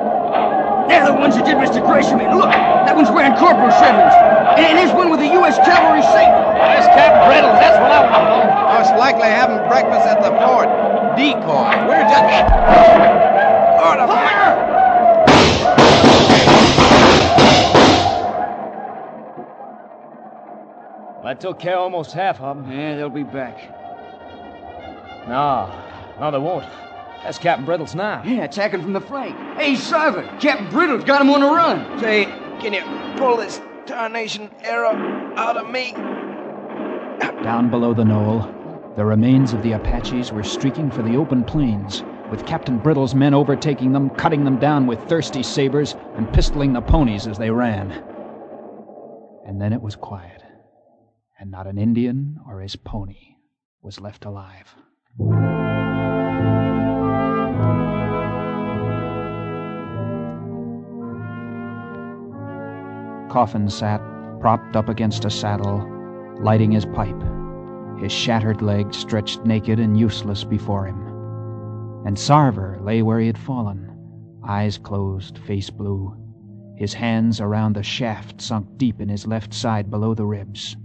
They're 0.89 1.07
the 1.07 1.17
ones 1.17 1.37
that 1.37 1.45
did 1.47 1.57
Mr. 1.57 1.85
Gresham 1.85 2.21
in. 2.21 2.37
Look, 2.37 2.51
that 2.51 2.95
one's 2.95 3.11
wearing 3.11 3.35
corporal 3.37 3.73
shamans. 3.73 4.15
And 4.61 4.77
there's 4.77 4.93
one 4.93 5.11
with 5.11 5.21
the 5.21 5.33
U.S. 5.41 5.57
Cavalry 5.65 6.03
safe. 6.03 6.35
There's 6.61 6.89
Captain 6.93 7.25
Brittle. 7.27 7.53
That's 7.57 7.81
what 7.81 7.91
I 7.91 8.05
want 8.05 8.23
to 8.23 8.31
know. 8.31 8.79
Most 8.79 8.93
likely 9.01 9.29
having 9.29 9.59
breakfast 9.69 10.07
at 10.07 10.21
the 10.21 10.31
fort. 10.45 10.69
Decoy. 11.17 11.73
We're 11.89 12.05
just. 12.05 12.25
Order 13.85 14.07
fire! 14.07 14.75
I 21.25 21.35
took 21.35 21.59
care 21.59 21.77
of 21.77 21.85
almost 21.85 22.13
half 22.13 22.41
of 22.41 22.57
them. 22.57 22.71
Yeah, 22.71 22.97
they'll 22.97 23.09
be 23.09 23.23
back. 23.23 23.59
No, 25.27 25.73
no, 26.21 26.31
they 26.31 26.39
won't. 26.39 26.65
That's 27.25 27.39
Captain 27.39 27.65
Brittle's 27.65 27.95
now. 27.95 28.23
Yeah, 28.23 28.45
attacking 28.45 28.83
from 28.83 28.93
the 28.93 29.01
flank. 29.01 29.35
Hey, 29.57 29.73
Sarver, 29.73 30.39
Captain 30.41 30.69
Brittle's 30.69 31.05
got 31.05 31.23
him 31.23 31.31
on 31.31 31.41
the 31.41 31.47
run. 31.47 31.99
Say, 31.99 32.27
can 32.61 32.75
you 32.75 32.83
pull 33.19 33.39
this 33.39 33.63
tarnation 33.87 34.51
arrow 34.63 34.95
out 35.35 35.57
of 35.57 35.71
me? 35.71 35.93
Down 37.43 37.71
below 37.71 37.95
the 37.95 38.05
knoll, 38.05 38.43
the 38.97 39.07
remains 39.07 39.55
of 39.55 39.63
the 39.63 39.73
Apaches 39.73 40.33
were 40.33 40.43
streaking 40.43 40.91
for 40.91 41.01
the 41.01 41.17
open 41.17 41.45
plains, 41.45 42.05
with 42.31 42.45
Captain 42.45 42.77
Brittle's 42.77 43.15
men 43.15 43.33
overtaking 43.33 43.93
them, 43.93 44.11
cutting 44.11 44.45
them 44.45 44.59
down 44.59 44.87
with 44.87 45.03
thirsty 45.09 45.43
sabers, 45.43 45.95
and 46.17 46.29
pistoling 46.29 46.75
the 46.75 46.83
ponies 46.83 47.27
as 47.27 47.39
they 47.39 47.51
ran. 47.51 47.91
And 49.47 49.63
then 49.63 49.73
it 49.73 49.81
was 49.81 49.97
quiet, 49.97 50.43
and 51.41 51.51
not 51.51 51.67
an 51.67 51.79
Indian 51.79 52.39
or 52.47 52.61
his 52.61 52.77
pony 52.77 53.37
was 53.81 53.99
left 53.99 54.27
alive. 54.27 54.75
Coffin 63.35 63.69
sat, 63.69 64.01
propped 64.39 64.77
up 64.77 64.89
against 64.89 65.25
a 65.25 65.29
saddle, 65.29 65.85
lighting 66.39 66.71
his 66.71 66.87
pipe, 66.87 67.21
his 67.99 68.13
shattered 68.13 68.63
leg 68.63 68.95
stretched 68.95 69.45
naked 69.45 69.81
and 69.81 69.99
useless 69.99 70.45
before 70.45 70.87
him. 70.87 71.03
And 72.07 72.17
Sarver 72.17 72.81
lay 72.81 73.03
where 73.03 73.19
he 73.19 73.27
had 73.27 73.37
fallen, 73.37 73.91
eyes 74.47 74.79
closed, 74.79 75.37
face 75.39 75.69
blue, 75.69 76.17
his 76.77 76.95
hands 76.95 77.41
around 77.41 77.75
the 77.75 77.83
shaft 77.83 78.41
sunk 78.41 78.79
deep 78.79 79.01
in 79.01 79.09
his 79.09 79.27
left 79.27 79.53
side 79.53 79.91
below 79.91 80.15
the 80.15 80.27
ribs, 80.27 80.77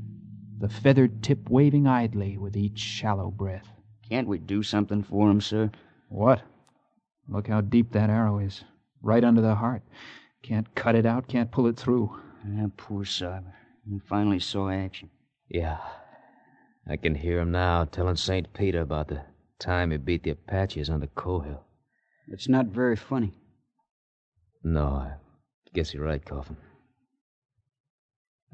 the 0.57 0.69
feathered 0.69 1.21
tip 1.21 1.51
waving 1.51 1.85
idly 1.85 2.35
with 2.39 2.57
each 2.57 2.79
shallow 2.79 3.29
breath. 3.29 3.69
Can't 4.09 4.27
we 4.27 4.39
do 4.39 4.63
something 4.63 5.03
for 5.03 5.29
him, 5.29 5.39
sir? 5.39 5.69
What? 6.07 6.41
Look 7.27 7.47
how 7.47 7.61
deep 7.61 7.91
that 7.91 8.09
arrow 8.09 8.39
is. 8.39 8.63
Right 9.03 9.23
under 9.23 9.41
the 9.41 9.53
heart. 9.53 9.83
Can't 10.41 10.73
cut 10.73 10.95
it 10.95 11.05
out, 11.05 11.27
can't 11.27 11.51
pull 11.51 11.67
it 11.67 11.77
through. 11.77 12.19
Ah, 12.45 12.67
poor 12.77 13.03
Sarver. 13.03 13.53
He 13.89 13.99
finally 13.99 14.39
saw 14.39 14.69
action. 14.69 15.09
Yeah. 15.49 15.77
I 16.87 16.95
can 16.97 17.15
hear 17.15 17.39
him 17.39 17.51
now 17.51 17.85
telling 17.85 18.15
St. 18.15 18.51
Peter 18.53 18.81
about 18.81 19.07
the 19.09 19.21
time 19.59 19.91
he 19.91 19.97
beat 19.97 20.23
the 20.23 20.31
Apaches 20.31 20.89
under 20.89 21.07
Cohill. 21.07 21.59
It's 22.27 22.47
not 22.49 22.67
very 22.67 22.95
funny. 22.95 23.33
No, 24.63 24.85
I 24.87 25.13
guess 25.73 25.93
you're 25.93 26.03
right, 26.05 26.23
Coffin. 26.23 26.57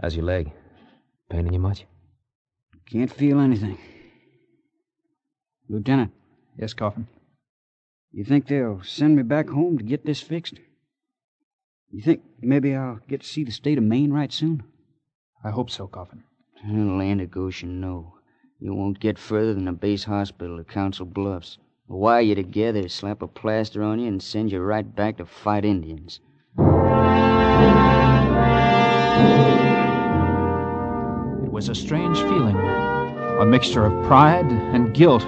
How's 0.02 0.16
your 0.16 0.26
leg? 0.26 0.52
Paining 1.30 1.54
you 1.54 1.60
much? 1.60 1.86
Can't 2.90 3.12
feel 3.12 3.40
anything. 3.40 3.78
Lieutenant, 5.70 6.12
Yes, 6.58 6.74
Coffin. 6.74 7.08
you 8.12 8.24
think 8.24 8.48
they'll 8.48 8.82
send 8.84 9.16
me 9.16 9.24
back 9.24 9.50
home 9.50 9.78
to 9.78 9.84
get 9.84 10.06
this 10.06 10.22
fixed? 10.22 10.60
You 11.96 12.02
think 12.02 12.24
maybe 12.42 12.76
I'll 12.76 13.00
get 13.08 13.22
to 13.22 13.26
see 13.26 13.46
the 13.46 13.54
state 13.54 13.78
of 13.78 13.84
Maine 13.86 14.12
right 14.12 14.34
soon? 14.34 14.64
I 15.46 15.52
hope 15.52 15.70
so, 15.70 15.88
Coffin. 15.88 16.26
Land 16.68 17.22
of 17.22 17.32
Goshen, 17.32 17.80
no. 17.80 18.16
You 18.60 18.74
won't 18.74 19.00
get 19.00 19.18
further 19.18 19.54
than 19.54 19.70
a 19.70 19.72
base 19.72 20.04
hospital 20.04 20.60
at 20.60 20.68
Council 20.68 21.06
Bluffs. 21.06 21.58
They'll 21.88 21.98
wire 21.98 22.20
you 22.20 22.36
together, 22.36 22.90
slap 22.90 23.22
a 23.22 23.28
plaster 23.28 23.82
on 23.82 24.00
you, 24.00 24.10
and 24.10 24.22
send 24.22 24.52
you 24.52 24.60
right 24.60 24.94
back 24.94 25.16
to 25.20 25.26
fight 25.26 25.64
Indians. 25.64 26.20
It 31.46 31.52
was 31.54 31.70
a 31.70 31.76
strange 31.76 32.18
feeling, 32.18 32.58
a 32.58 33.46
mixture 33.46 33.86
of 33.86 34.06
pride 34.06 34.48
and 34.48 34.94
guilt, 34.94 35.26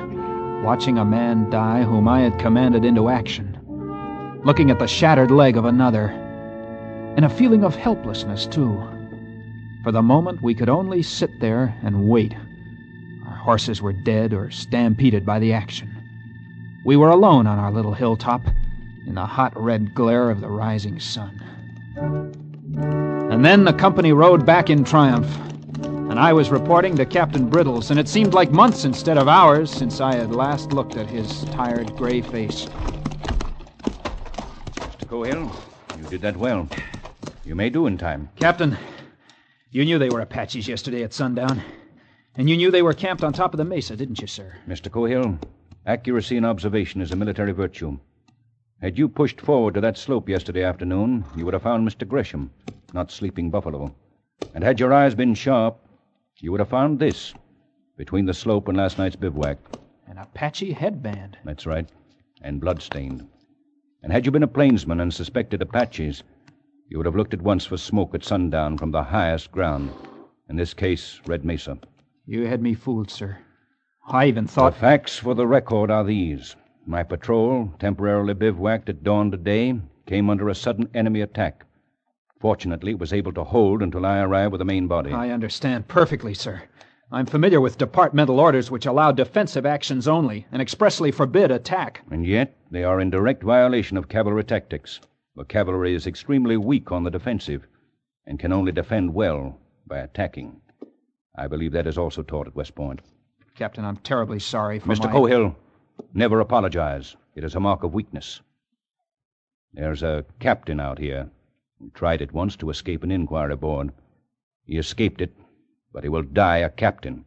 watching 0.65 0.97
a 0.97 1.06
man 1.06 1.49
die 1.49 1.84
whom 1.84 2.10
I 2.10 2.19
had 2.19 2.38
commanded 2.38 2.84
into 2.84 3.08
action, 3.08 3.58
looking 4.43 4.69
at 4.69 4.80
the 4.80 4.88
shattered 4.88 5.32
leg 5.32 5.56
of 5.56 5.63
another, 5.63 6.25
and 7.17 7.25
a 7.25 7.30
feeling 7.30 7.63
of 7.63 7.75
helplessness, 7.75 8.45
too. 8.45 8.80
For 9.84 9.91
the 9.91 10.03
moment, 10.03 10.43
we 10.43 10.53
could 10.53 10.69
only 10.69 11.01
sit 11.01 11.32
there 11.39 11.75
and 11.82 12.08
wait. 12.08 12.36
Our 13.27 13.36
horses 13.36 13.82
were 13.82 13.91
dead 13.91 14.34
or 14.34 14.51
stampeded 14.51 15.25
by 15.25 15.39
the 15.39 15.51
action. 15.51 15.91
We 16.86 16.95
were 16.95 17.10
alone 17.10 17.47
on 17.47 17.58
our 17.58 17.71
little 17.71 17.95
hilltop 17.95 18.43
in 19.08 19.15
the 19.15 19.25
hot 19.25 19.60
red 19.60 19.95
glare 19.95 20.30
of 20.30 20.41
the 20.41 20.49
rising 20.49 20.99
sun. 20.99 21.43
And 23.32 23.43
then 23.43 23.63
the 23.63 23.73
company 23.73 24.13
rode 24.13 24.45
back 24.45 24.69
in 24.69 24.84
triumph, 24.84 25.36
and 25.82 26.19
I 26.19 26.34
was 26.34 26.51
reporting 26.51 26.95
to 26.97 27.06
Captain 27.06 27.49
Brittles, 27.49 27.89
and 27.89 27.99
it 27.99 28.08
seemed 28.08 28.36
like 28.36 28.51
months 28.51 28.86
instead 28.86 29.17
of 29.17 29.27
hours 29.27 29.71
since 29.71 29.99
I 30.01 30.13
had 30.13 30.36
last 30.36 30.71
looked 30.71 30.97
at 30.97 31.08
his 31.08 31.45
tired 31.45 31.88
gray 31.95 32.21
face. 32.21 32.65
Mr. 34.75 35.08
Cohill, 35.08 35.51
you 35.97 36.08
did 36.10 36.21
that 36.21 36.38
well. 36.38 36.69
You 37.47 37.55
may 37.55 37.69
do 37.69 37.88
in 37.88 37.97
time. 37.97 38.27
Captain, 38.36 38.77
you 39.71 39.86
knew 39.86 39.97
they 39.97 40.10
were 40.10 40.19
Apaches 40.19 40.67
yesterday 40.67 41.03
at 41.03 41.13
sundown. 41.13 41.62
And 42.36 42.49
you 42.49 42.57
knew 42.57 42.71
they 42.71 42.81
were 42.81 42.93
camped 42.93 43.23
on 43.23 43.31
top 43.31 43.53
of 43.53 43.57
the 43.57 43.63
mesa, 43.63 43.95
didn't 43.95 44.19
you, 44.19 44.27
sir? 44.27 44.53
Mr. 44.67 44.89
Cohill, 44.91 45.41
accuracy 45.86 46.36
in 46.36 46.43
observation 46.43 46.99
is 46.99 47.13
a 47.13 47.15
military 47.15 47.53
virtue. 47.53 47.97
Had 48.81 48.97
you 48.97 49.07
pushed 49.07 49.39
forward 49.39 49.75
to 49.75 49.81
that 49.81 49.97
slope 49.97 50.27
yesterday 50.27 50.65
afternoon, 50.65 51.23
you 51.38 51.45
would 51.45 51.53
have 51.53 51.63
found 51.63 51.88
Mr. 51.88 52.05
Gresham, 52.05 52.51
not 52.93 53.12
Sleeping 53.12 53.49
Buffalo. 53.49 53.95
And 54.53 54.62
had 54.62 54.81
your 54.81 54.93
eyes 54.93 55.15
been 55.15 55.33
sharp, 55.33 55.79
you 56.41 56.51
would 56.51 56.60
have 56.60 56.67
found 56.67 56.99
this 56.99 57.33
between 57.95 58.25
the 58.25 58.33
slope 58.33 58.67
and 58.67 58.77
last 58.77 58.97
night's 58.97 59.15
bivouac. 59.15 59.57
An 60.05 60.17
Apache 60.17 60.73
headband. 60.73 61.38
That's 61.45 61.65
right. 61.65 61.89
And 62.41 62.60
bloodstained. 62.60 63.25
And 64.03 64.12
had 64.12 64.25
you 64.25 64.33
been 64.33 64.43
a 64.43 64.47
plainsman 64.47 64.99
and 64.99 65.13
suspected 65.13 65.62
Apaches, 65.62 66.23
you 66.89 66.97
would 66.97 67.06
have 67.06 67.15
looked 67.15 67.34
at 67.34 67.41
once 67.41 67.65
for 67.65 67.78
smoke 67.78 68.15
at 68.15 68.23
sundown 68.23 68.78
from 68.78 68.91
the 68.91 69.04
highest 69.04 69.52
ground. 69.52 69.91
In 70.50 70.56
this 70.56 70.73
case, 70.73 71.19
Red 71.28 71.43
Mesa. 71.43 71.78
You 72.26 72.45
had 72.47 72.62
me 72.62 72.73
fooled, 72.73 73.12
sir. 73.12 73.38
I 74.08 74.26
even 74.28 74.47
thought. 74.47 74.73
The 74.73 74.80
facts 74.80 75.17
for 75.17 75.36
the 75.36 75.47
record 75.47 75.91
are 75.91 76.04
these. 76.04 76.56
My 76.86 77.04
patrol, 77.04 77.73
temporarily 77.80 78.34
bivouacked 78.34 78.88
at 78.88 79.04
dawn 79.04 79.32
today, 79.32 79.80
came 80.06 80.30
under 80.30 80.47
a 80.47 80.56
sudden 80.56 80.89
enemy 80.93 81.19
attack. 81.21 81.65
Fortunately, 82.39 82.91
it 82.91 83.00
was 83.00 83.12
able 83.12 83.34
to 83.34 83.43
hold 83.43 83.82
until 83.82 84.06
I 84.06 84.19
arrived 84.19 84.54
with 84.54 84.60
the 84.60 84.65
main 84.65 84.88
body. 84.88 85.12
I 85.12 85.32
understand 85.32 85.89
perfectly, 85.89 86.34
sir. 86.34 86.63
I'm 87.12 87.26
familiar 87.26 87.60
with 87.60 87.78
departmental 87.78 88.39
orders 88.39 88.69
which 88.69 88.86
allow 88.86 89.12
defensive 89.12 89.65
actions 89.65 90.08
only 90.08 90.45
and 90.52 90.62
expressly 90.62 91.12
forbid 91.12 91.52
attack. 91.52 92.04
And 92.12 92.26
yet, 92.26 92.56
they 92.71 92.84
are 92.84 93.00
in 93.02 93.10
direct 93.10 93.43
violation 93.43 93.97
of 93.97 94.08
cavalry 94.08 94.43
tactics. 94.43 95.02
The 95.38 95.45
cavalry 95.45 95.93
is 95.93 96.08
extremely 96.08 96.58
weak 96.58 96.91
on 96.91 97.04
the 97.04 97.12
defensive 97.12 97.67
and 98.26 98.39
can 98.39 98.52
only 98.52 98.71
defend 98.71 99.13
well 99.13 99.60
by 99.86 100.00
attacking. 100.00 100.60
I 101.36 101.45
believe 101.45 101.73
that 101.73 101.86
is 101.86 101.95
also 101.95 102.23
taught 102.23 102.47
at 102.47 102.56
West 102.56 102.73
Point. 102.73 103.02
Captain, 103.54 103.86
I'm 103.86 103.97
terribly 103.97 104.39
sorry 104.39 104.80
for 104.80 104.88
Mr. 104.88 105.06
my... 105.06 105.12
Cohill, 105.12 105.56
never 106.12 106.39
apologize. 106.39 107.15
It 107.36 107.43
is 107.43 107.54
a 107.54 107.60
mark 107.60 107.84
of 107.84 107.93
weakness. 107.93 108.41
There's 109.71 110.02
a 110.02 110.26
captain 110.39 110.80
out 110.80 110.97
here 110.97 111.30
who 111.78 111.91
tried 111.91 112.23
it 112.23 112.34
once 112.34 112.56
to 112.56 112.71
escape 112.71 113.04
an 113.04 113.12
inquiry 113.12 113.56
board. 113.56 113.91
He 114.65 114.80
escaped 114.80 115.21
it, 115.21 115.36
but 115.93 116.02
he 116.02 116.10
will 116.10 116.23
die 116.23 116.58
a 116.58 116.69
captain, 116.71 117.26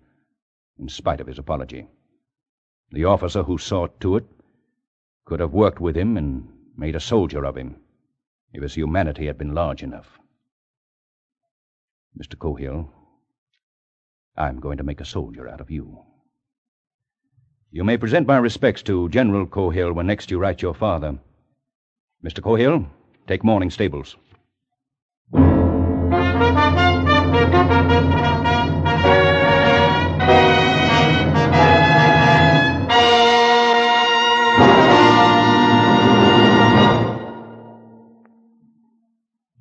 in 0.80 0.88
spite 0.88 1.20
of 1.20 1.28
his 1.28 1.38
apology. 1.38 1.86
The 2.90 3.04
officer 3.04 3.44
who 3.44 3.56
saw 3.56 3.86
to 4.00 4.16
it 4.16 4.26
could 5.26 5.38
have 5.38 5.52
worked 5.52 5.80
with 5.80 5.96
him 5.96 6.16
and 6.16 6.48
made 6.76 6.96
a 6.96 7.00
soldier 7.00 7.44
of 7.44 7.56
him 7.56 7.76
if 8.52 8.62
his 8.62 8.74
humanity 8.74 9.26
had 9.26 9.38
been 9.38 9.54
large 9.54 9.82
enough. 9.82 10.18
Mr. 12.18 12.36
Cohill, 12.36 12.88
I'm 14.36 14.60
going 14.60 14.78
to 14.78 14.84
make 14.84 15.00
a 15.00 15.04
soldier 15.04 15.48
out 15.48 15.60
of 15.60 15.70
you. 15.70 16.00
You 17.70 17.84
may 17.84 17.96
present 17.96 18.26
my 18.26 18.38
respects 18.38 18.82
to 18.84 19.08
General 19.10 19.46
Cohill 19.46 19.94
when 19.94 20.06
next 20.06 20.30
you 20.30 20.38
write 20.38 20.62
your 20.62 20.74
father. 20.74 21.18
Mr. 22.24 22.40
Cohill, 22.40 22.86
take 23.28 23.44
morning 23.44 23.70
stables. 23.70 24.16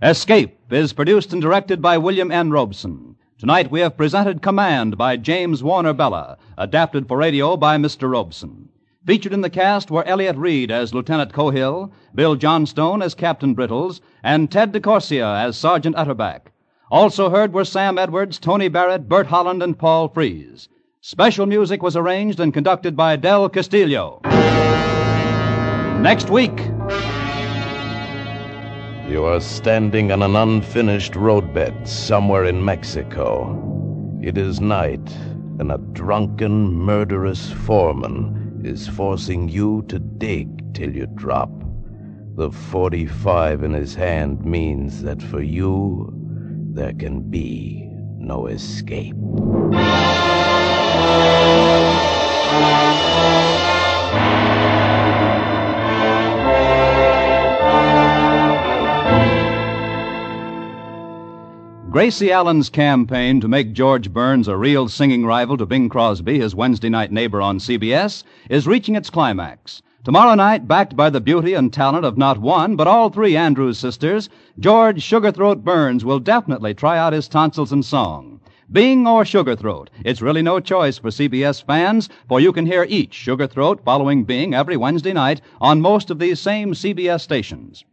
Escape 0.01 0.57
is 0.71 0.93
produced 0.93 1.33
and 1.33 1.41
directed 1.41 1.81
by 1.81 1.97
William 1.97 2.31
N. 2.31 2.51
Robson. 2.51 3.17
Tonight 3.37 3.69
we 3.69 3.81
have 3.81 3.97
presented 3.97 4.41
Command 4.41 4.97
by 4.97 5.17
James 5.17 5.61
Warner 5.61 5.93
Bellah, 5.93 6.37
adapted 6.57 7.05
for 7.05 7.17
radio 7.17 7.57
by 7.57 7.77
Mr. 7.77 8.09
Robson. 8.09 8.69
Featured 9.05 9.33
in 9.33 9.41
the 9.41 9.49
cast 9.49 9.91
were 9.91 10.05
Elliott 10.05 10.37
Reid 10.37 10.71
as 10.71 10.93
Lieutenant 10.93 11.33
Cohill, 11.33 11.91
Bill 12.15 12.37
Johnstone 12.37 13.01
as 13.01 13.13
Captain 13.13 13.53
Brittles, 13.53 13.99
and 14.23 14.49
Ted 14.49 14.71
de 14.71 14.79
Corsia 14.79 15.35
as 15.45 15.57
Sergeant 15.57 15.97
Utterback. 15.97 16.53
Also 16.89 17.29
heard 17.29 17.51
were 17.51 17.65
Sam 17.65 17.97
Edwards, 17.97 18.39
Tony 18.39 18.69
Barrett, 18.69 19.09
Bert 19.09 19.27
Holland, 19.27 19.61
and 19.61 19.77
Paul 19.77 20.07
Frees. 20.07 20.69
Special 21.01 21.45
music 21.45 21.83
was 21.83 21.97
arranged 21.97 22.39
and 22.39 22.53
conducted 22.53 22.95
by 22.95 23.17
Del 23.17 23.49
Castillo. 23.49 24.21
Next 26.01 26.29
week. 26.29 26.57
You 29.09 29.25
are 29.25 29.41
standing 29.41 30.11
on 30.11 30.21
an 30.21 30.35
unfinished 30.35 31.15
roadbed 31.15 31.87
somewhere 31.87 32.45
in 32.45 32.63
Mexico. 32.63 33.57
It 34.21 34.37
is 34.37 34.61
night, 34.61 35.11
and 35.57 35.71
a 35.71 35.79
drunken, 35.79 36.71
murderous 36.71 37.51
foreman 37.51 38.61
is 38.63 38.87
forcing 38.87 39.49
you 39.49 39.83
to 39.87 39.97
dig 39.97 40.75
till 40.75 40.95
you 40.95 41.07
drop. 41.15 41.49
The 42.35 42.51
45 42.51 43.63
in 43.63 43.73
his 43.73 43.95
hand 43.95 44.45
means 44.45 45.01
that 45.01 45.23
for 45.23 45.41
you, 45.41 46.13
there 46.75 46.93
can 46.93 47.31
be 47.31 47.89
no 48.19 48.45
escape. 48.45 49.15
Gracie 61.91 62.31
Allen's 62.31 62.69
campaign 62.69 63.41
to 63.41 63.47
make 63.47 63.73
George 63.73 64.13
Burns 64.13 64.47
a 64.47 64.55
real 64.55 64.87
singing 64.87 65.25
rival 65.25 65.57
to 65.57 65.65
Bing 65.65 65.89
Crosby, 65.89 66.37
his 66.37 66.53
Wednesday 66.53 66.87
night 66.87 67.11
neighbor 67.11 67.41
on 67.41 67.57
CBS, 67.57 68.23
is 68.47 68.67
reaching 68.67 68.95
its 68.95 69.09
climax. 69.09 69.81
Tomorrow 70.03 70.35
night, 70.35 70.67
backed 70.67 70.95
by 70.95 71.09
the 71.09 71.19
beauty 71.19 71.55
and 71.55 71.73
talent 71.73 72.05
of 72.05 72.15
not 72.15 72.37
one, 72.37 72.75
but 72.75 72.85
all 72.85 73.09
three 73.09 73.35
Andrews 73.35 73.79
sisters, 73.79 74.29
George 74.59 75.01
Sugarthroat 75.01 75.63
Burns 75.63 76.05
will 76.05 76.19
definitely 76.19 76.75
try 76.75 76.95
out 76.95 77.11
his 77.11 77.27
tonsils 77.27 77.73
in 77.73 77.81
song. 77.81 78.39
Bing 78.71 79.07
or 79.07 79.25
Sugarthroat, 79.25 79.89
it's 80.05 80.21
really 80.21 80.43
no 80.43 80.59
choice 80.59 80.99
for 80.99 81.09
CBS 81.09 81.63
fans, 81.65 82.07
for 82.27 82.39
you 82.39 82.53
can 82.53 82.67
hear 82.67 82.85
each 82.87 83.13
Sugarthroat 83.13 83.83
following 83.83 84.25
Bing 84.25 84.53
every 84.53 84.77
Wednesday 84.77 85.13
night 85.13 85.41
on 85.59 85.81
most 85.81 86.11
of 86.11 86.19
these 86.19 86.39
same 86.39 86.75
CBS 86.75 87.21
stations. 87.21 87.83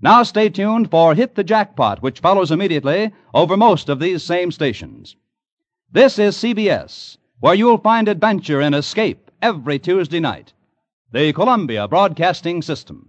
Now 0.00 0.22
stay 0.24 0.50
tuned 0.50 0.90
for 0.90 1.14
Hit 1.14 1.34
the 1.36 1.44
Jackpot, 1.44 2.02
which 2.02 2.20
follows 2.20 2.50
immediately 2.50 3.12
over 3.32 3.56
most 3.56 3.88
of 3.88 3.98
these 3.98 4.22
same 4.22 4.52
stations. 4.52 5.16
This 5.90 6.18
is 6.18 6.36
CBS, 6.36 7.16
where 7.40 7.54
you'll 7.54 7.78
find 7.78 8.06
adventure 8.06 8.60
and 8.60 8.74
escape 8.74 9.30
every 9.40 9.78
Tuesday 9.78 10.20
night. 10.20 10.52
The 11.12 11.32
Columbia 11.32 11.88
Broadcasting 11.88 12.60
System. 12.60 13.08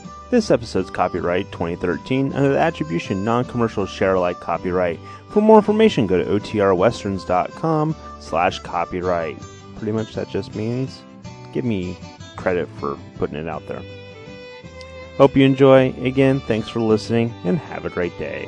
This 0.31 0.49
episode's 0.49 0.89
copyright 0.89 1.51
2013 1.51 2.31
under 2.31 2.53
the 2.53 2.57
attribution 2.57 3.25
non-commercial 3.25 3.85
share 3.85 4.15
alike 4.15 4.39
copyright. 4.39 4.97
For 5.29 5.41
more 5.41 5.57
information, 5.57 6.07
go 6.07 6.23
to 6.23 6.39
otrwesterns.com 6.39 7.95
slash 8.21 8.59
copyright. 8.59 9.37
Pretty 9.75 9.91
much 9.91 10.15
that 10.15 10.29
just 10.29 10.55
means 10.55 11.01
give 11.51 11.65
me 11.65 11.97
credit 12.37 12.69
for 12.79 12.97
putting 13.17 13.35
it 13.35 13.49
out 13.49 13.67
there. 13.67 13.81
Hope 15.17 15.35
you 15.35 15.43
enjoy. 15.43 15.93
Again, 16.01 16.39
thanks 16.39 16.69
for 16.69 16.79
listening 16.79 17.33
and 17.43 17.57
have 17.57 17.83
a 17.83 17.89
great 17.89 18.17
day. 18.17 18.47